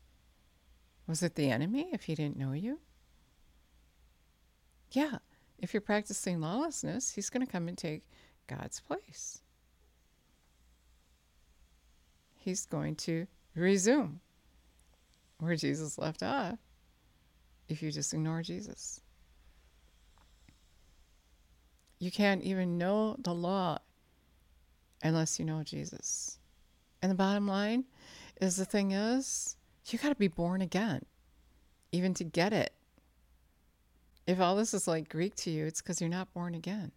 Was 1.11 1.21
it 1.21 1.35
the 1.35 1.51
enemy 1.51 1.89
if 1.91 2.03
he 2.03 2.15
didn't 2.15 2.37
know 2.37 2.53
you? 2.53 2.79
Yeah, 4.91 5.17
if 5.59 5.73
you're 5.73 5.81
practicing 5.81 6.41
lawlessness, 6.41 7.11
he's 7.11 7.29
going 7.29 7.45
to 7.45 7.51
come 7.51 7.67
and 7.67 7.77
take 7.77 8.03
God's 8.47 8.79
place 8.79 9.41
he's 12.41 12.65
going 12.65 12.95
to 12.95 13.27
resume 13.55 14.19
where 15.37 15.55
Jesus 15.55 15.97
left 15.97 16.23
off 16.23 16.57
if 17.69 17.81
you 17.81 17.91
just 17.91 18.13
ignore 18.13 18.41
Jesus. 18.41 18.99
You 21.99 22.11
can't 22.11 22.41
even 22.41 22.79
know 22.79 23.15
the 23.19 23.33
law 23.33 23.77
unless 25.03 25.39
you 25.39 25.45
know 25.45 25.63
Jesus. 25.63 26.39
And 27.01 27.11
the 27.11 27.15
bottom 27.15 27.47
line 27.47 27.85
is 28.41 28.55
the 28.55 28.65
thing 28.65 28.91
is, 28.91 29.55
you 29.87 29.99
got 29.99 30.09
to 30.09 30.15
be 30.15 30.27
born 30.27 30.61
again, 30.61 31.05
even 31.91 32.13
to 32.15 32.23
get 32.23 32.53
it. 32.53 32.73
If 34.27 34.39
all 34.39 34.55
this 34.55 34.73
is 34.73 34.87
like 34.87 35.09
Greek 35.09 35.35
to 35.37 35.49
you, 35.49 35.65
it's 35.65 35.81
because 35.81 35.99
you're 35.99 36.09
not 36.09 36.33
born 36.33 36.53
again. 36.55 36.91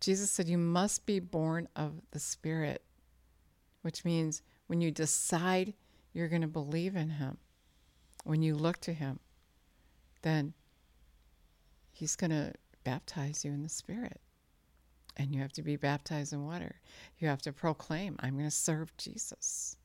Jesus 0.00 0.30
said 0.30 0.48
you 0.48 0.58
must 0.58 1.06
be 1.06 1.20
born 1.20 1.68
of 1.76 1.92
the 2.10 2.18
Spirit 2.18 2.82
which 3.84 4.02
means 4.02 4.40
when 4.66 4.80
you 4.80 4.90
decide 4.90 5.74
you're 6.14 6.28
going 6.28 6.40
to 6.40 6.48
believe 6.48 6.96
in 6.96 7.10
Him, 7.10 7.36
when 8.24 8.40
you 8.40 8.54
look 8.54 8.78
to 8.80 8.94
Him, 8.94 9.20
then 10.22 10.54
He's 11.92 12.16
going 12.16 12.30
to 12.30 12.54
baptize 12.82 13.44
you 13.44 13.52
in 13.52 13.62
the 13.62 13.68
Spirit. 13.68 14.22
And 15.18 15.34
you 15.34 15.42
have 15.42 15.52
to 15.52 15.62
be 15.62 15.76
baptized 15.76 16.32
in 16.32 16.46
water. 16.46 16.76
You 17.18 17.28
have 17.28 17.42
to 17.42 17.52
proclaim, 17.52 18.16
I'm 18.20 18.32
going 18.32 18.46
to 18.46 18.50
serve 18.50 18.96
Jesus. 18.96 19.76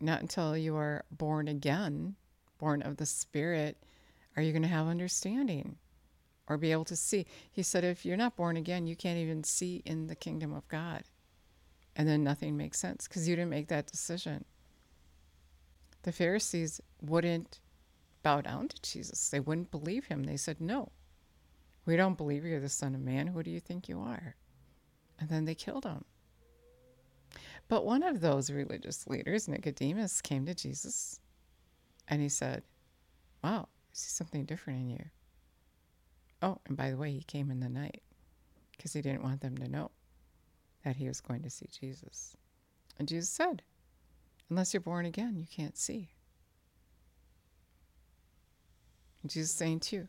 Not 0.00 0.20
until 0.20 0.56
you 0.56 0.76
are 0.76 1.04
born 1.10 1.48
again, 1.48 2.16
born 2.58 2.82
of 2.82 2.96
the 2.96 3.06
Spirit, 3.06 3.76
are 4.36 4.42
you 4.42 4.52
going 4.52 4.62
to 4.62 4.68
have 4.68 4.86
understanding 4.86 5.76
or 6.46 6.56
be 6.56 6.72
able 6.72 6.84
to 6.84 6.96
see. 6.96 7.26
He 7.50 7.62
said, 7.62 7.84
if 7.84 8.04
you're 8.04 8.16
not 8.16 8.36
born 8.36 8.56
again, 8.56 8.86
you 8.86 8.96
can't 8.96 9.18
even 9.18 9.44
see 9.44 9.82
in 9.84 10.06
the 10.06 10.14
kingdom 10.14 10.52
of 10.52 10.68
God. 10.68 11.04
And 11.96 12.08
then 12.08 12.24
nothing 12.24 12.56
makes 12.56 12.78
sense 12.78 13.06
because 13.08 13.28
you 13.28 13.36
didn't 13.36 13.50
make 13.50 13.68
that 13.68 13.86
decision. 13.86 14.44
The 16.02 16.12
Pharisees 16.12 16.80
wouldn't 17.00 17.60
bow 18.22 18.40
down 18.40 18.68
to 18.68 18.82
Jesus, 18.82 19.28
they 19.28 19.40
wouldn't 19.40 19.70
believe 19.70 20.06
him. 20.06 20.24
They 20.24 20.36
said, 20.36 20.60
No, 20.60 20.90
we 21.86 21.96
don't 21.96 22.16
believe 22.16 22.44
you're 22.44 22.60
the 22.60 22.68
Son 22.68 22.94
of 22.94 23.00
Man. 23.00 23.28
Who 23.28 23.42
do 23.42 23.50
you 23.50 23.60
think 23.60 23.88
you 23.88 24.00
are? 24.00 24.34
And 25.20 25.28
then 25.28 25.44
they 25.44 25.54
killed 25.54 25.84
him. 25.84 26.04
But 27.68 27.84
one 27.84 28.02
of 28.02 28.20
those 28.20 28.50
religious 28.50 29.06
leaders, 29.06 29.48
Nicodemus, 29.48 30.20
came 30.20 30.44
to 30.46 30.54
Jesus 30.54 31.20
and 32.08 32.20
he 32.20 32.28
said, 32.28 32.62
Wow, 33.42 33.68
I 33.70 33.90
see 33.92 34.10
something 34.10 34.44
different 34.44 34.80
in 34.80 34.90
you. 34.90 35.04
Oh, 36.42 36.58
and 36.66 36.76
by 36.76 36.90
the 36.90 36.96
way, 36.96 37.10
he 37.12 37.22
came 37.22 37.50
in 37.50 37.60
the 37.60 37.68
night 37.68 38.02
because 38.76 38.92
he 38.92 39.00
didn't 39.00 39.22
want 39.22 39.40
them 39.40 39.56
to 39.58 39.68
know 39.68 39.90
that 40.84 40.96
he 40.96 41.08
was 41.08 41.20
going 41.20 41.42
to 41.42 41.50
see 41.50 41.68
Jesus. 41.72 42.36
And 42.98 43.08
Jesus 43.08 43.30
said, 43.30 43.62
Unless 44.50 44.74
you're 44.74 44.80
born 44.80 45.06
again, 45.06 45.36
you 45.38 45.46
can't 45.50 45.76
see. 45.76 46.10
And 49.22 49.30
Jesus 49.30 49.52
saying 49.52 49.80
too, 49.80 50.06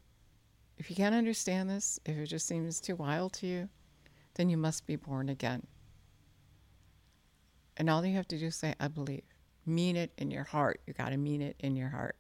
if 0.78 0.90
you 0.90 0.96
can't 0.96 1.16
understand 1.16 1.70
this, 1.70 2.00
if 2.06 2.18
it 2.18 2.28
just 2.28 2.48
seems 2.48 2.82
too 2.82 2.98
wild 2.98 3.32
to 3.34 3.48
you, 3.48 3.70
then 4.34 4.50
you 4.50 4.58
must 4.58 4.86
be 4.86 4.98
born 4.98 5.30
again. 5.30 5.66
And 7.78 7.90
all 7.90 8.06
you 8.06 8.16
have 8.16 8.28
to 8.30 8.38
do 8.38 8.48
is 8.48 8.56
say, 8.56 8.76
I 8.80 8.88
believe. 8.88 9.24
Mean 9.66 9.96
it 9.96 10.12
in 10.18 10.32
your 10.32 10.44
heart. 10.44 10.80
You 10.86 10.94
got 10.94 11.10
to 11.10 11.18
mean 11.18 11.42
it 11.42 11.56
in 11.60 11.76
your 11.76 11.90
heart. 11.90 12.16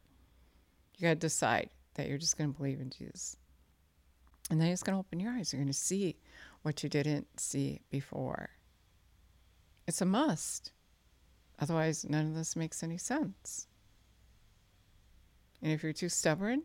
You 0.97 1.03
got 1.03 1.09
to 1.09 1.15
decide 1.15 1.69
that 1.93 2.07
you're 2.07 2.17
just 2.17 2.37
going 2.37 2.51
to 2.51 2.57
believe 2.57 2.81
in 2.81 2.89
Jesus. 2.89 3.37
And 4.49 4.59
then 4.59 4.67
it's 4.67 4.83
going 4.83 4.95
to 4.95 4.99
open 4.99 5.19
your 5.19 5.31
eyes. 5.31 5.53
You're 5.53 5.61
going 5.61 5.71
to 5.71 5.77
see 5.77 6.17
what 6.63 6.83
you 6.83 6.89
didn't 6.89 7.39
see 7.39 7.81
before. 7.89 8.49
It's 9.87 10.01
a 10.01 10.05
must. 10.05 10.71
Otherwise, 11.59 12.05
none 12.07 12.27
of 12.27 12.35
this 12.35 12.55
makes 12.55 12.83
any 12.83 12.97
sense. 12.97 13.67
And 15.61 15.71
if 15.71 15.83
you're 15.83 15.93
too 15.93 16.09
stubborn 16.09 16.63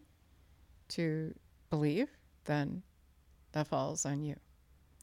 to 0.89 1.35
believe, 1.71 2.09
then 2.45 2.83
that 3.53 3.69
falls 3.69 4.05
on 4.05 4.23
you. 4.23 4.37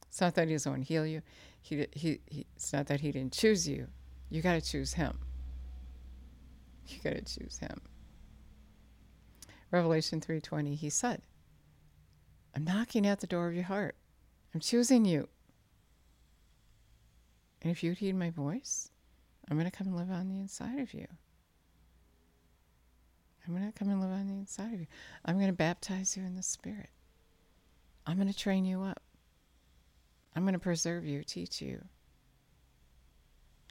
It's 0.08 0.20
not 0.20 0.34
that 0.34 0.48
he 0.48 0.54
doesn't 0.54 0.70
want 0.70 0.82
to 0.82 0.88
heal 0.88 1.06
you. 1.06 1.22
He, 1.60 1.86
he, 1.92 2.20
he, 2.26 2.46
it's 2.56 2.72
not 2.72 2.86
that 2.86 3.00
he 3.00 3.12
didn't 3.12 3.32
choose 3.32 3.68
you. 3.68 3.88
You 4.30 4.42
got 4.42 4.54
to 4.54 4.60
choose 4.60 4.94
him. 4.94 5.18
You 6.86 6.98
got 7.02 7.16
to 7.16 7.38
choose 7.38 7.58
him. 7.58 7.80
Revelation 9.70 10.20
3:20 10.20 10.76
he 10.76 10.88
said, 10.88 11.22
I'm 12.54 12.64
knocking 12.64 13.06
at 13.06 13.20
the 13.20 13.26
door 13.26 13.48
of 13.48 13.54
your 13.54 13.64
heart. 13.64 13.96
I'm 14.54 14.60
choosing 14.60 15.04
you. 15.04 15.28
And 17.60 17.70
if 17.70 17.82
you'd 17.82 17.98
heed 17.98 18.14
my 18.14 18.30
voice, 18.30 18.90
I'm 19.48 19.58
going 19.58 19.70
to 19.70 19.76
come 19.76 19.88
and 19.88 19.96
live 19.96 20.10
on 20.10 20.28
the 20.28 20.38
inside 20.38 20.78
of 20.78 20.94
you. 20.94 21.06
I'm 23.46 23.54
going 23.54 23.70
to 23.70 23.78
come 23.78 23.88
and 23.88 24.00
live 24.00 24.10
on 24.10 24.26
the 24.26 24.34
inside 24.34 24.74
of 24.74 24.80
you. 24.80 24.86
I'm 25.24 25.36
going 25.36 25.48
to 25.48 25.54
baptize 25.54 26.16
you 26.16 26.24
in 26.24 26.36
the 26.36 26.42
Spirit. 26.42 26.90
I'm 28.06 28.16
going 28.16 28.32
to 28.32 28.36
train 28.36 28.64
you 28.64 28.82
up. 28.82 29.02
I'm 30.34 30.42
going 30.42 30.52
to 30.52 30.58
preserve 30.58 31.04
you, 31.04 31.24
teach 31.24 31.60
you, 31.60 31.84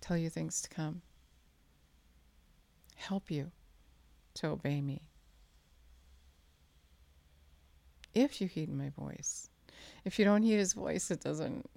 tell 0.01 0.17
you 0.17 0.29
things 0.29 0.61
to 0.61 0.69
come, 0.69 1.01
help 2.95 3.31
you 3.31 3.51
to 4.35 4.47
obey 4.47 4.81
me. 4.81 5.09
If 8.13 8.41
you 8.41 8.47
heed 8.47 8.69
my 8.69 8.89
voice. 8.89 9.49
If 10.03 10.17
you 10.17 10.25
don't 10.25 10.43
heed 10.43 10.57
his 10.57 10.73
voice, 10.73 11.11
it 11.11 11.21
doesn't 11.21 11.69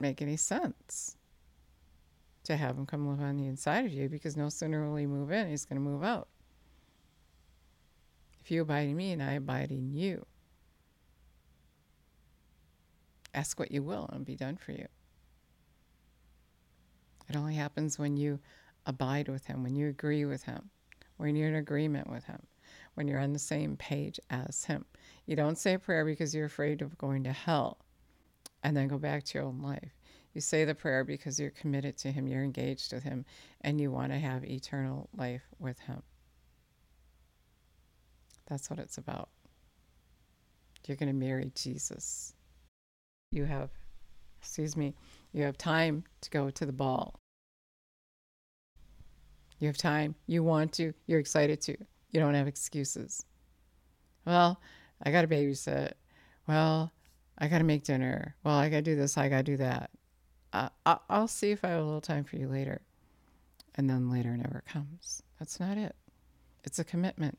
make 0.00 0.22
any 0.22 0.36
sense 0.36 1.16
to 2.44 2.56
have 2.56 2.76
him 2.76 2.86
come 2.86 3.08
live 3.08 3.20
on 3.20 3.36
the 3.36 3.46
inside 3.46 3.84
of 3.84 3.92
you 3.92 4.08
because 4.08 4.36
no 4.36 4.48
sooner 4.48 4.88
will 4.88 4.96
he 4.96 5.06
move 5.06 5.30
in, 5.30 5.48
he's 5.48 5.64
going 5.64 5.80
to 5.80 5.88
move 5.88 6.02
out. 6.02 6.28
If 8.40 8.50
you 8.50 8.62
abide 8.62 8.88
in 8.88 8.96
me 8.96 9.12
and 9.12 9.22
I 9.22 9.34
abide 9.34 9.70
in 9.70 9.92
you, 9.92 10.26
ask 13.34 13.58
what 13.58 13.72
you 13.72 13.82
will 13.82 14.08
and 14.12 14.24
be 14.24 14.36
done 14.36 14.56
for 14.56 14.72
you. 14.72 14.86
It 17.28 17.36
only 17.36 17.54
happens 17.54 17.98
when 17.98 18.16
you 18.16 18.40
abide 18.86 19.28
with 19.28 19.46
him, 19.46 19.62
when 19.62 19.74
you 19.74 19.88
agree 19.88 20.24
with 20.24 20.42
him, 20.42 20.70
when 21.16 21.36
you're 21.36 21.48
in 21.48 21.54
agreement 21.54 22.10
with 22.10 22.24
him, 22.24 22.42
when 22.94 23.08
you're 23.08 23.20
on 23.20 23.32
the 23.32 23.38
same 23.38 23.76
page 23.76 24.20
as 24.30 24.64
him. 24.64 24.84
You 25.26 25.36
don't 25.36 25.58
say 25.58 25.74
a 25.74 25.78
prayer 25.78 26.04
because 26.04 26.34
you're 26.34 26.46
afraid 26.46 26.82
of 26.82 26.98
going 26.98 27.24
to 27.24 27.32
hell 27.32 27.78
and 28.62 28.76
then 28.76 28.88
go 28.88 28.98
back 28.98 29.24
to 29.24 29.38
your 29.38 29.46
own 29.46 29.62
life. 29.62 29.92
You 30.34 30.40
say 30.40 30.64
the 30.64 30.74
prayer 30.74 31.04
because 31.04 31.38
you're 31.38 31.50
committed 31.50 31.96
to 31.98 32.10
him, 32.10 32.26
you're 32.26 32.42
engaged 32.42 32.92
with 32.92 33.02
him, 33.02 33.24
and 33.60 33.80
you 33.80 33.90
want 33.90 34.12
to 34.12 34.18
have 34.18 34.44
eternal 34.44 35.08
life 35.16 35.42
with 35.58 35.78
him. 35.80 36.02
That's 38.46 38.70
what 38.70 38.78
it's 38.78 38.98
about. 38.98 39.28
You're 40.86 40.96
going 40.96 41.08
to 41.08 41.14
marry 41.14 41.52
Jesus. 41.54 42.34
You 43.32 43.44
have, 43.46 43.70
excuse 44.40 44.76
me, 44.76 44.94
you 45.32 45.42
have 45.42 45.56
time 45.56 46.04
to 46.20 46.30
go 46.30 46.50
to 46.50 46.66
the 46.66 46.72
ball. 46.72 47.18
You 49.58 49.68
have 49.68 49.78
time. 49.78 50.14
You 50.26 50.44
want 50.44 50.72
to. 50.74 50.92
You're 51.06 51.20
excited 51.20 51.60
to. 51.62 51.76
You 52.10 52.20
don't 52.20 52.34
have 52.34 52.46
excuses. 52.46 53.24
Well, 54.26 54.60
I 55.02 55.10
got 55.10 55.22
to 55.22 55.28
babysit. 55.28 55.92
Well, 56.46 56.92
I 57.38 57.48
got 57.48 57.58
to 57.58 57.64
make 57.64 57.84
dinner. 57.84 58.36
Well, 58.44 58.54
I 58.54 58.68
got 58.68 58.76
to 58.76 58.82
do 58.82 58.96
this. 58.96 59.16
I 59.16 59.28
got 59.28 59.38
to 59.38 59.42
do 59.44 59.56
that. 59.56 59.90
Uh, 60.52 60.68
I'll 61.08 61.28
see 61.28 61.52
if 61.52 61.64
I 61.64 61.68
have 61.68 61.80
a 61.80 61.84
little 61.84 62.00
time 62.02 62.24
for 62.24 62.36
you 62.36 62.48
later. 62.48 62.82
And 63.76 63.88
then 63.88 64.10
later 64.10 64.36
never 64.36 64.62
comes. 64.68 65.22
That's 65.38 65.58
not 65.58 65.78
it. 65.78 65.94
It's 66.64 66.78
a 66.78 66.84
commitment. 66.84 67.38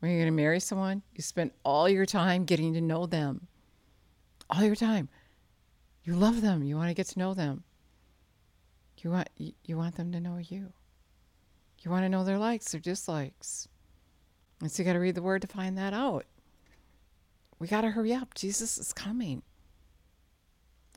When 0.00 0.10
you're 0.10 0.20
going 0.20 0.32
to 0.32 0.42
marry 0.42 0.58
someone, 0.58 1.02
you 1.14 1.22
spend 1.22 1.52
all 1.64 1.88
your 1.88 2.06
time 2.06 2.44
getting 2.44 2.74
to 2.74 2.80
know 2.80 3.06
them. 3.06 3.46
All 4.52 4.62
your 4.62 4.76
time. 4.76 5.08
You 6.04 6.14
love 6.14 6.42
them. 6.42 6.62
You 6.62 6.76
want 6.76 6.88
to 6.88 6.94
get 6.94 7.06
to 7.08 7.18
know 7.18 7.32
them. 7.32 7.64
You 8.98 9.10
want 9.10 9.28
you 9.36 9.76
want 9.76 9.96
them 9.96 10.12
to 10.12 10.20
know 10.20 10.38
you. 10.38 10.72
You 11.80 11.90
want 11.90 12.04
to 12.04 12.08
know 12.08 12.22
their 12.22 12.38
likes 12.38 12.74
or 12.74 12.78
dislikes. 12.78 13.68
And 14.60 14.70
so 14.70 14.82
you 14.82 14.86
got 14.86 14.92
to 14.92 15.00
read 15.00 15.16
the 15.16 15.22
word 15.22 15.42
to 15.42 15.48
find 15.48 15.76
that 15.76 15.92
out. 15.92 16.24
We 17.58 17.66
got 17.66 17.80
to 17.80 17.90
hurry 17.90 18.12
up. 18.12 18.34
Jesus 18.34 18.78
is 18.78 18.92
coming. 18.92 19.42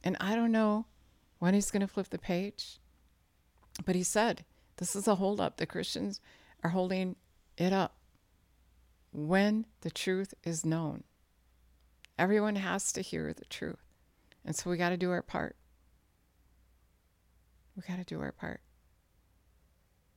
And 0.03 0.17
I 0.19 0.35
don't 0.35 0.51
know 0.51 0.85
when 1.39 1.55
he's 1.55 1.71
going 1.71 1.81
to 1.81 1.87
flip 1.87 2.09
the 2.09 2.19
page, 2.19 2.79
but 3.85 3.95
he 3.95 4.03
said 4.03 4.45
this 4.77 4.95
is 4.95 5.07
a 5.07 5.15
holdup. 5.15 5.57
The 5.57 5.65
Christians 5.65 6.21
are 6.63 6.69
holding 6.71 7.15
it 7.57 7.73
up 7.73 7.95
when 9.11 9.65
the 9.81 9.89
truth 9.89 10.33
is 10.43 10.65
known. 10.65 11.03
Everyone 12.17 12.55
has 12.55 12.91
to 12.93 13.01
hear 13.01 13.33
the 13.33 13.45
truth. 13.45 13.83
And 14.45 14.55
so 14.55 14.69
we 14.69 14.77
got 14.77 14.89
to 14.89 14.97
do 14.97 15.11
our 15.11 15.21
part. 15.21 15.55
We 17.75 17.83
got 17.87 17.97
to 17.97 18.05
do 18.05 18.21
our 18.21 18.31
part. 18.31 18.61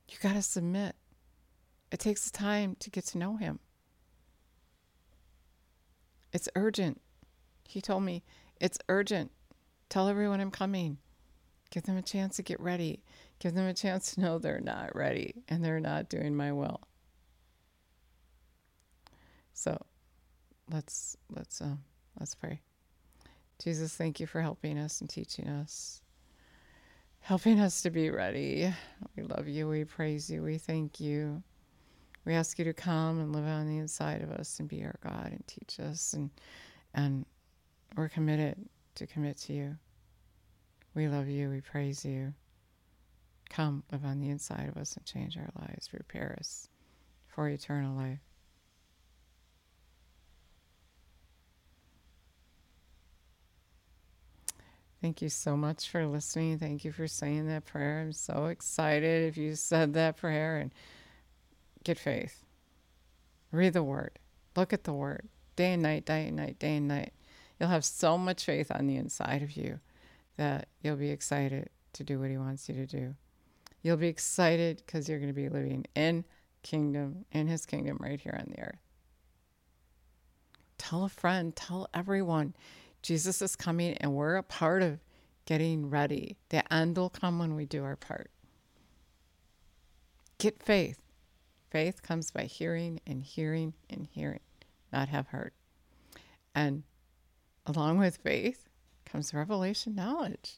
You 0.07 0.17
got 0.21 0.33
to 0.33 0.41
submit. 0.41 0.95
It 1.91 1.99
takes 1.99 2.31
time 2.31 2.77
to 2.79 2.89
get 2.89 3.05
to 3.07 3.17
know 3.17 3.37
him. 3.37 3.59
It's 6.31 6.47
urgent. 6.55 7.01
He 7.67 7.81
told 7.81 8.03
me, 8.03 8.23
it's 8.61 8.77
urgent. 8.87 9.31
Tell 9.89 10.07
everyone 10.07 10.39
I'm 10.39 10.51
coming. 10.51 10.97
Give 11.71 11.83
them 11.83 11.97
a 11.97 12.01
chance 12.01 12.37
to 12.37 12.43
get 12.43 12.59
ready. 12.59 13.03
Give 13.39 13.53
them 13.53 13.67
a 13.67 13.73
chance 13.73 14.13
to 14.13 14.21
know 14.21 14.37
they're 14.37 14.59
not 14.59 14.95
ready 14.95 15.43
and 15.47 15.63
they're 15.63 15.79
not 15.79 16.09
doing 16.09 16.35
my 16.35 16.51
will. 16.51 16.81
So 19.53 19.85
let's 20.71 21.17
let's 21.29 21.61
uh, 21.61 21.75
let's 22.19 22.35
pray. 22.35 22.61
Jesus, 23.61 23.93
thank 23.93 24.19
you 24.19 24.27
for 24.27 24.41
helping 24.41 24.77
us 24.77 25.01
and 25.01 25.09
teaching 25.09 25.47
us, 25.47 26.01
helping 27.19 27.59
us 27.59 27.81
to 27.81 27.89
be 27.89 28.09
ready. 28.09 28.73
We 29.17 29.23
love 29.23 29.47
you. 29.47 29.67
We 29.67 29.83
praise 29.83 30.29
you. 30.29 30.43
We 30.43 30.57
thank 30.57 30.99
you. 30.99 31.43
We 32.25 32.33
ask 32.33 32.57
you 32.59 32.65
to 32.65 32.73
come 32.73 33.19
and 33.19 33.33
live 33.33 33.45
on 33.45 33.67
the 33.67 33.77
inside 33.77 34.21
of 34.21 34.31
us 34.31 34.59
and 34.59 34.69
be 34.69 34.83
our 34.83 34.95
God 35.03 35.27
and 35.31 35.43
teach 35.47 35.79
us 35.79 36.13
and 36.13 36.29
and 36.93 37.25
we're 37.95 38.09
committed 38.09 38.57
to 38.95 39.07
commit 39.07 39.37
to 39.37 39.53
you. 39.53 39.77
We 40.95 41.07
love 41.07 41.27
you. 41.27 41.49
We 41.49 41.61
praise 41.61 42.05
you. 42.05 42.33
Come 43.49 43.83
live 43.91 44.05
on 44.05 44.19
the 44.19 44.29
inside 44.29 44.69
of 44.69 44.77
us 44.77 44.95
and 44.95 45.05
change 45.05 45.37
our 45.37 45.49
lives. 45.59 45.87
Prepare 45.87 46.35
us 46.39 46.67
for 47.27 47.47
eternal 47.49 47.95
life. 47.95 48.28
Thank 55.01 55.21
you 55.21 55.29
so 55.29 55.55
much 55.55 55.89
for 55.89 56.05
listening. 56.05 56.59
Thank 56.59 56.83
you 56.83 56.91
for 56.91 57.07
saying 57.07 57.47
that 57.47 57.65
prayer. 57.65 58.01
I'm 58.01 58.11
so 58.11 58.47
excited 58.47 59.29
if 59.29 59.37
you 59.37 59.55
said 59.55 59.93
that 59.93 60.17
prayer 60.17 60.57
and 60.57 60.73
get 61.85 61.97
faith. 61.97 62.43
Read 63.51 63.73
the 63.73 63.83
word. 63.83 64.19
Look 64.57 64.73
at 64.73 64.83
the 64.83 64.93
word. 64.93 65.29
Day 65.55 65.73
and 65.73 65.83
night, 65.83 66.05
day 66.05 66.27
and 66.27 66.35
night, 66.35 66.59
day 66.59 66.75
and 66.75 66.87
night. 66.87 67.13
You'll 67.59 67.69
have 67.69 67.85
so 67.85 68.17
much 68.17 68.43
faith 68.43 68.71
on 68.71 68.87
the 68.87 68.97
inside 68.97 69.41
of 69.41 69.51
you 69.51 69.79
that 70.35 70.67
you'll 70.81 70.97
be 70.97 71.11
excited 71.11 71.69
to 71.93 72.03
do 72.03 72.19
what 72.19 72.29
he 72.29 72.37
wants 72.37 72.67
you 72.67 72.75
to 72.75 72.85
do. 72.85 73.15
You'll 73.81 73.97
be 73.97 74.07
excited 74.07 74.83
because 74.85 75.07
you're 75.07 75.19
going 75.19 75.33
to 75.33 75.33
be 75.33 75.49
living 75.49 75.85
in 75.95 76.25
kingdom, 76.61 77.25
in 77.31 77.47
his 77.47 77.65
kingdom 77.65 77.97
right 78.01 78.19
here 78.19 78.37
on 78.37 78.53
the 78.53 78.61
earth. 78.61 78.79
Tell 80.77 81.05
a 81.05 81.09
friend, 81.09 81.55
tell 81.55 81.89
everyone. 81.93 82.53
Jesus 83.01 83.41
is 83.41 83.55
coming 83.55 83.93
and 83.95 84.13
we're 84.13 84.35
a 84.35 84.43
part 84.43 84.81
of 84.81 84.99
getting 85.45 85.89
ready. 85.89 86.37
The 86.49 86.71
end 86.73 86.97
will 86.97 87.09
come 87.09 87.39
when 87.39 87.55
we 87.55 87.65
do 87.65 87.83
our 87.83 87.95
part. 87.95 88.29
Get 90.37 90.61
faith. 90.61 91.01
Faith 91.69 92.01
comes 92.01 92.31
by 92.31 92.43
hearing 92.43 92.99
and 93.05 93.23
hearing 93.23 93.73
and 93.89 94.07
hearing, 94.11 94.39
not 94.91 95.09
have 95.09 95.27
heard. 95.27 95.51
And 96.55 96.83
along 97.65 97.99
with 97.99 98.17
faith 98.17 98.67
comes 99.05 99.33
revelation 99.33 99.95
knowledge. 99.95 100.57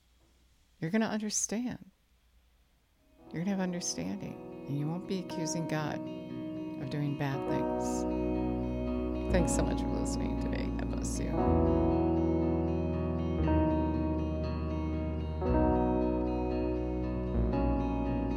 You're 0.79 0.91
going 0.91 1.01
to 1.01 1.07
understand. 1.07 1.91
You're 3.25 3.43
going 3.43 3.45
to 3.45 3.51
have 3.51 3.59
understanding, 3.61 4.35
and 4.67 4.77
you 4.77 4.87
won't 4.87 5.07
be 5.07 5.19
accusing 5.19 5.67
God 5.67 5.95
of 6.81 6.89
doing 6.89 7.17
bad 7.17 7.37
things. 7.47 8.03
Thanks 9.31 9.55
so 9.55 9.63
much 9.63 9.79
for 9.79 9.87
listening 9.87 10.41
today. 10.41 10.65
God 10.77 10.91
bless 10.91 11.19
you. 11.19 11.90